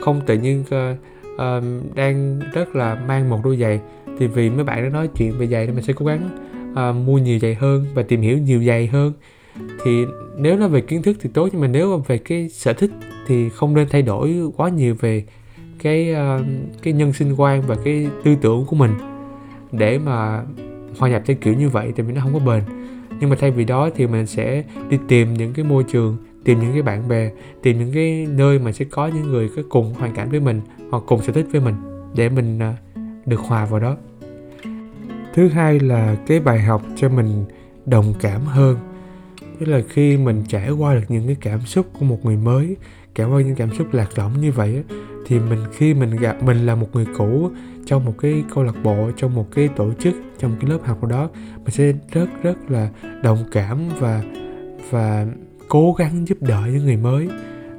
không 0.00 0.20
tự 0.26 0.38
nhiên 0.38 0.64
uh, 0.68 0.98
uh, 1.40 1.94
đang 1.94 2.40
rất 2.52 2.76
là 2.76 2.94
mang 3.08 3.28
một 3.28 3.40
đôi 3.44 3.56
giày. 3.56 3.80
Thì 4.18 4.26
vì 4.26 4.50
mấy 4.50 4.64
bạn 4.64 4.82
đã 4.82 4.88
nói 4.88 5.08
chuyện 5.16 5.38
về 5.38 5.46
giày 5.46 5.66
thì 5.66 5.72
mình 5.72 5.84
sẽ 5.84 5.92
cố 5.92 6.06
gắng 6.06 6.30
uh, 6.72 7.06
mua 7.06 7.18
nhiều 7.18 7.38
giày 7.38 7.54
hơn 7.54 7.86
và 7.94 8.02
tìm 8.02 8.20
hiểu 8.20 8.38
nhiều 8.38 8.64
giày 8.64 8.86
hơn. 8.86 9.12
Thì 9.84 10.04
nếu 10.36 10.56
nó 10.56 10.68
về 10.68 10.80
kiến 10.80 11.02
thức 11.02 11.16
thì 11.20 11.30
tốt 11.34 11.48
nhưng 11.52 11.60
mà 11.60 11.66
nếu 11.66 11.98
về 12.06 12.18
cái 12.18 12.48
sở 12.48 12.72
thích 12.72 12.90
thì 13.26 13.48
không 13.48 13.74
nên 13.74 13.88
thay 13.88 14.02
đổi 14.02 14.40
quá 14.56 14.68
nhiều 14.68 14.94
về 15.00 15.24
cái 15.82 16.14
uh, 16.14 16.46
cái 16.82 16.92
nhân 16.92 17.12
sinh 17.12 17.34
quan 17.36 17.62
và 17.62 17.76
cái 17.84 18.06
tư 18.24 18.36
tưởng 18.40 18.64
của 18.66 18.76
mình. 18.76 18.90
Để 19.72 19.98
mà 19.98 20.42
hòa 20.98 21.08
nhập 21.10 21.22
theo 21.26 21.36
kiểu 21.40 21.54
như 21.54 21.68
vậy 21.68 21.92
thì 21.96 22.02
mình 22.02 22.14
nó 22.14 22.20
không 22.20 22.32
có 22.32 22.38
bền. 22.38 22.62
Nhưng 23.20 23.30
mà 23.30 23.36
thay 23.40 23.50
vì 23.50 23.64
đó 23.64 23.90
thì 23.96 24.06
mình 24.06 24.26
sẽ 24.26 24.64
đi 24.90 24.98
tìm 25.08 25.34
những 25.34 25.52
cái 25.52 25.64
môi 25.64 25.84
trường 25.92 26.16
tìm 26.44 26.60
những 26.60 26.72
cái 26.72 26.82
bạn 26.82 27.08
bè, 27.08 27.30
tìm 27.62 27.78
những 27.78 27.92
cái 27.94 28.26
nơi 28.30 28.58
mà 28.58 28.72
sẽ 28.72 28.84
có 28.84 29.06
những 29.06 29.30
người 29.30 29.50
có 29.56 29.62
cùng 29.68 29.94
hoàn 29.94 30.14
cảnh 30.14 30.30
với 30.30 30.40
mình 30.40 30.60
hoặc 30.90 31.02
cùng 31.06 31.22
sở 31.22 31.32
thích 31.32 31.46
với 31.52 31.60
mình 31.60 31.74
để 32.14 32.28
mình 32.28 32.58
à, 32.58 32.76
được 33.26 33.40
hòa 33.40 33.66
vào 33.66 33.80
đó. 33.80 33.96
Thứ 35.34 35.48
hai 35.48 35.80
là 35.80 36.16
cái 36.26 36.40
bài 36.40 36.60
học 36.60 36.82
cho 36.96 37.08
mình 37.08 37.44
đồng 37.86 38.14
cảm 38.20 38.40
hơn. 38.40 38.76
Tức 39.60 39.66
là 39.66 39.80
khi 39.88 40.16
mình 40.16 40.44
trải 40.48 40.70
qua 40.70 40.94
được 40.94 41.04
những 41.08 41.26
cái 41.26 41.36
cảm 41.40 41.60
xúc 41.60 41.86
của 41.98 42.04
một 42.04 42.24
người 42.24 42.36
mới, 42.36 42.76
trải 43.14 43.26
qua 43.26 43.40
những 43.42 43.54
cảm 43.54 43.74
xúc 43.74 43.86
lạc 43.92 44.18
lõng 44.18 44.40
như 44.40 44.52
vậy 44.52 44.84
thì 45.26 45.38
mình 45.38 45.58
khi 45.72 45.94
mình 45.94 46.16
gặp, 46.16 46.42
mình 46.42 46.66
là 46.66 46.74
một 46.74 46.88
người 46.92 47.06
cũ 47.18 47.50
trong 47.86 48.04
một 48.04 48.14
cái 48.18 48.44
câu 48.54 48.64
lạc 48.64 48.74
bộ, 48.82 49.10
trong 49.16 49.34
một 49.34 49.46
cái 49.54 49.68
tổ 49.76 49.92
chức, 49.98 50.14
trong 50.38 50.56
cái 50.60 50.70
lớp 50.70 50.78
học 50.84 51.04
đó, 51.04 51.30
mình 51.56 51.70
sẽ 51.70 51.92
rất 52.12 52.26
rất 52.42 52.70
là 52.70 52.90
đồng 53.22 53.38
cảm 53.52 53.78
và 53.98 54.22
và 54.90 55.26
cố 55.70 55.92
gắng 55.98 56.28
giúp 56.28 56.38
đỡ 56.40 56.62
những 56.72 56.84
người 56.84 56.96
mới. 56.96 57.28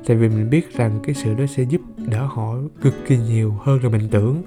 Tại 0.07 0.17
vì 0.17 0.29
mình 0.29 0.49
biết 0.49 0.73
rằng 0.77 0.99
cái 1.03 1.15
sự 1.15 1.33
đó 1.33 1.45
sẽ 1.45 1.63
giúp 1.63 1.81
đỡ 1.97 2.25
họ 2.25 2.55
cực 2.81 2.93
kỳ 3.07 3.17
nhiều 3.17 3.55
hơn 3.61 3.83
là 3.83 3.89
mình 3.89 4.07
tưởng. 4.11 4.43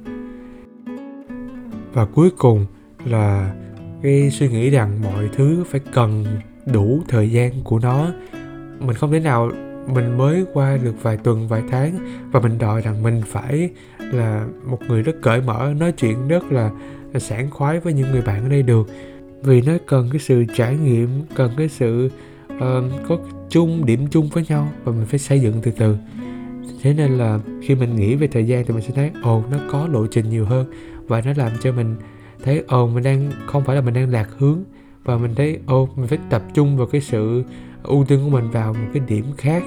Và 1.92 2.04
cuối 2.04 2.30
cùng 2.38 2.66
là 3.04 3.54
cái 4.02 4.30
suy 4.30 4.48
nghĩ 4.48 4.70
rằng 4.70 5.02
mọi 5.02 5.28
thứ 5.36 5.64
phải 5.66 5.80
cần 5.92 6.24
đủ 6.72 7.02
thời 7.08 7.30
gian 7.30 7.52
của 7.64 7.78
nó. 7.78 8.08
Mình 8.80 8.96
không 8.96 9.12
thể 9.12 9.20
nào 9.20 9.50
mình 9.94 10.18
mới 10.18 10.44
qua 10.52 10.76
được 10.76 11.02
vài 11.02 11.16
tuần 11.16 11.48
vài 11.48 11.62
tháng 11.70 11.98
và 12.32 12.40
mình 12.40 12.58
đòi 12.58 12.80
rằng 12.82 13.02
mình 13.02 13.22
phải 13.26 13.70
là 13.98 14.46
một 14.66 14.78
người 14.88 15.02
rất 15.02 15.16
cởi 15.22 15.40
mở 15.40 15.72
nói 15.78 15.92
chuyện 15.92 16.28
rất 16.28 16.52
là, 16.52 16.70
là 17.12 17.20
sảng 17.20 17.50
khoái 17.50 17.80
với 17.80 17.92
những 17.92 18.12
người 18.12 18.22
bạn 18.22 18.42
ở 18.42 18.48
đây 18.48 18.62
được. 18.62 18.88
Vì 19.42 19.60
nó 19.60 19.72
cần 19.86 20.08
cái 20.12 20.18
sự 20.18 20.44
trải 20.56 20.76
nghiệm 20.76 21.08
cần 21.34 21.52
cái 21.56 21.68
sự 21.68 22.10
uh, 22.56 23.08
có 23.08 23.18
chung 23.50 23.86
điểm 23.86 24.06
chung 24.10 24.28
với 24.28 24.44
nhau 24.48 24.68
và 24.84 24.92
mình 24.92 25.06
phải 25.06 25.18
xây 25.18 25.40
dựng 25.40 25.54
từ 25.62 25.70
từ. 25.70 25.96
Thế 26.82 26.94
nên 26.94 27.18
là 27.18 27.38
khi 27.62 27.74
mình 27.74 27.96
nghĩ 27.96 28.14
về 28.14 28.26
thời 28.26 28.46
gian 28.46 28.64
thì 28.66 28.74
mình 28.74 28.82
sẽ 28.82 28.90
thấy 28.94 29.10
ồ 29.22 29.42
nó 29.50 29.58
có 29.70 29.88
lộ 29.92 30.06
trình 30.06 30.30
nhiều 30.30 30.44
hơn 30.44 30.66
và 31.06 31.22
nó 31.24 31.32
làm 31.36 31.52
cho 31.60 31.72
mình 31.72 31.96
thấy 32.44 32.64
ồ 32.68 32.86
mình 32.86 33.04
đang 33.04 33.30
không 33.46 33.64
phải 33.64 33.76
là 33.76 33.82
mình 33.82 33.94
đang 33.94 34.10
lạc 34.10 34.28
hướng 34.38 34.58
và 35.04 35.18
mình 35.18 35.34
thấy 35.34 35.58
ồ 35.66 35.88
mình 35.96 36.06
phải 36.06 36.18
tập 36.30 36.42
trung 36.54 36.76
vào 36.76 36.86
cái 36.86 37.00
sự 37.00 37.42
ưu 37.82 38.04
tiên 38.04 38.20
của 38.24 38.30
mình 38.30 38.50
vào 38.50 38.72
một 38.72 38.88
cái 38.92 39.02
điểm 39.08 39.24
khác. 39.36 39.62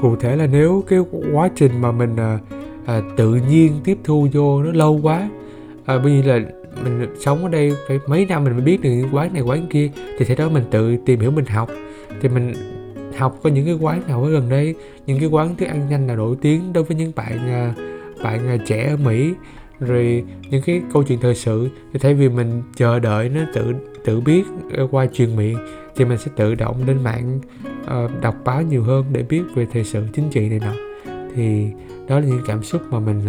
Cụ 0.00 0.16
thể 0.16 0.36
là 0.36 0.46
nếu 0.46 0.84
cái 0.88 0.98
quá 1.32 1.48
trình 1.56 1.80
mà 1.80 1.92
mình 1.92 2.16
à, 2.16 2.38
à, 2.86 3.00
tự 3.16 3.34
nhiên 3.34 3.72
tiếp 3.84 3.98
thu 4.04 4.28
vô 4.32 4.62
nó 4.62 4.72
lâu 4.72 5.00
quá 5.02 5.28
à, 5.84 5.98
bởi 5.98 6.12
vì 6.12 6.22
là 6.22 6.40
mình 6.84 7.14
sống 7.20 7.42
ở 7.42 7.48
đây 7.48 7.72
phải 7.88 7.98
mấy 8.06 8.26
năm 8.26 8.44
mình 8.44 8.52
mới 8.52 8.62
biết 8.62 8.80
được 8.80 8.90
những 8.90 9.14
quán 9.14 9.32
này 9.32 9.42
quán 9.42 9.66
kia 9.70 9.90
thì 10.18 10.24
thế 10.24 10.34
đó 10.34 10.48
mình 10.48 10.64
tự 10.70 10.96
tìm 11.06 11.20
hiểu 11.20 11.30
mình 11.30 11.46
học 11.46 11.70
thì 12.20 12.28
mình 12.28 12.52
học 13.16 13.38
có 13.42 13.50
những 13.50 13.66
cái 13.66 13.74
quán 13.80 14.02
nào 14.08 14.24
ở 14.24 14.30
gần 14.30 14.48
đây 14.48 14.74
những 15.06 15.18
cái 15.20 15.28
quán 15.28 15.56
thức 15.56 15.66
ăn 15.66 15.88
nhanh 15.88 16.06
nào 16.06 16.16
nổi 16.16 16.36
tiếng 16.40 16.72
đối 16.72 16.84
với 16.84 16.96
những 16.96 17.12
bạn 17.16 17.38
à, 17.38 17.74
bạn 18.22 18.48
à, 18.48 18.56
trẻ 18.66 18.88
ở 18.90 18.96
Mỹ. 18.96 19.34
Rồi 19.80 20.24
những 20.50 20.62
cái 20.66 20.82
câu 20.92 21.02
chuyện 21.02 21.18
thời 21.20 21.34
sự 21.34 21.68
thì 21.92 21.98
thay 21.98 22.14
vì 22.14 22.28
mình 22.28 22.62
chờ 22.76 22.98
đợi 22.98 23.28
nó 23.28 23.40
tự 23.54 23.74
tự 24.04 24.20
biết 24.20 24.44
qua 24.90 25.06
truyền 25.06 25.36
miệng 25.36 25.58
thì 25.96 26.04
mình 26.04 26.18
sẽ 26.18 26.30
tự 26.36 26.54
động 26.54 26.76
lên 26.86 27.04
mạng 27.04 27.40
uh, 27.84 28.20
đọc 28.20 28.34
báo 28.44 28.62
nhiều 28.62 28.82
hơn 28.82 29.04
để 29.12 29.22
biết 29.22 29.42
về 29.54 29.66
thời 29.72 29.84
sự 29.84 30.06
chính 30.12 30.30
trị 30.30 30.48
này 30.48 30.60
nọ. 30.60 30.72
Thì 31.34 31.66
đó 32.08 32.20
là 32.20 32.26
những 32.26 32.40
cảm 32.46 32.62
xúc 32.62 32.82
mà 32.90 32.98
mình 32.98 33.20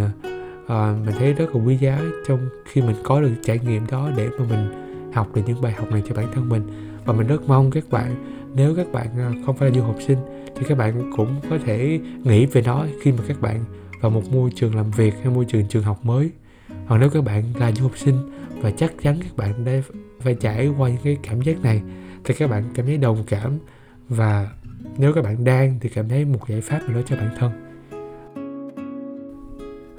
uh, 0.66 1.06
mình 1.06 1.16
thấy 1.20 1.34
rất 1.34 1.56
là 1.56 1.62
quý 1.66 1.78
giá 1.78 2.02
trong 2.28 2.40
khi 2.66 2.82
mình 2.82 2.96
có 3.04 3.22
được 3.22 3.34
trải 3.44 3.60
nghiệm 3.66 3.84
đó 3.92 4.10
để 4.18 4.30
mà 4.40 4.46
mình 4.50 4.68
học 5.14 5.28
được 5.36 5.42
những 5.46 5.62
bài 5.62 5.72
học 5.72 5.92
này 5.92 6.04
cho 6.10 6.16
bản 6.16 6.28
thân 6.34 6.50
mình. 6.50 6.62
Và 7.06 7.14
mình 7.14 7.28
rất 7.28 7.48
mong 7.48 7.72
các 7.72 7.84
bạn 7.90 8.16
nếu 8.56 8.76
các 8.76 8.92
bạn 8.92 9.08
à, 9.18 9.32
không 9.46 9.58
phải 9.58 9.70
là 9.70 9.76
du 9.76 9.82
học 9.82 9.98
sinh 10.08 10.18
thì 10.56 10.66
các 10.70 10.78
bạn 10.78 11.12
cũng 11.18 11.36
có 11.50 11.58
thể 11.66 12.00
nghĩ 12.24 12.46
về 12.46 12.62
nó 12.62 12.86
khi 13.02 13.12
mà 13.12 13.24
các 13.28 13.42
bạn 13.42 13.64
vào 14.02 14.12
một 14.12 14.24
môi 14.32 14.50
trường 14.56 14.76
làm 14.76 14.92
việc 14.92 15.14
hay 15.24 15.34
môi 15.34 15.46
trường 15.46 15.66
trường 15.68 15.84
học 15.84 16.06
mới. 16.06 16.32
Hoặc 16.86 16.98
nếu 16.98 17.10
các 17.10 17.24
bạn 17.24 17.44
là 17.60 17.72
du 17.72 17.84
học 17.84 17.98
sinh 17.98 18.16
và 18.62 18.72
chắc 18.72 18.94
chắn 19.02 19.20
các 19.22 19.38
bạn 19.38 19.66
đã 19.66 19.72
phải 20.20 20.36
trải 20.36 20.68
qua 20.68 20.90
những 20.90 21.02
cái 21.04 21.18
cảm 21.24 21.42
giác 21.42 21.62
này, 21.62 21.82
thì 22.24 22.34
các 22.34 22.50
bạn 22.50 22.64
cảm 22.76 22.86
thấy 22.86 22.98
đồng 22.98 23.24
cảm 23.28 23.58
và 24.10 24.52
nếu 24.98 25.14
các 25.14 25.24
bạn 25.24 25.44
đang 25.44 25.78
thì 25.82 25.90
cảm 25.90 26.10
thấy 26.10 26.26
một 26.26 26.40
giải 26.48 26.62
pháp 26.62 26.80
nào 26.88 26.98
đó 26.98 27.02
cho 27.08 27.16
bản 27.16 27.30
thân. 27.38 27.52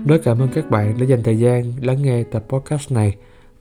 Rất 0.06 0.20
cảm 0.24 0.38
ơn 0.38 0.48
các 0.54 0.70
bạn 0.70 0.94
đã 1.00 1.06
dành 1.06 1.22
thời 1.22 1.38
gian 1.38 1.72
lắng 1.80 2.02
nghe 2.02 2.22
tập 2.22 2.44
podcast 2.48 2.92
này 2.92 3.16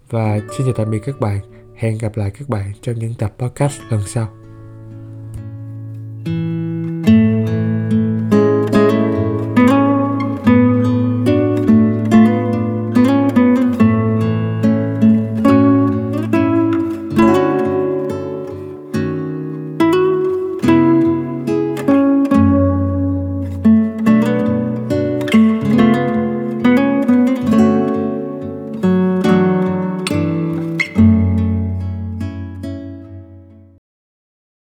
và 0.09 0.39
xin 0.57 0.67
chào 0.67 0.73
tạm 0.77 0.91
biệt 0.91 0.99
các 1.05 1.19
bạn. 1.19 1.39
Hẹn 1.75 1.97
gặp 1.97 2.17
lại 2.17 2.31
các 2.39 2.49
bạn 2.49 2.71
trong 2.81 2.95
những 2.95 3.13
tập 3.17 3.33
podcast 3.37 3.81
lần 3.89 4.01
sau. 4.07 4.40
Thank 6.23 6.27
you 6.27 6.60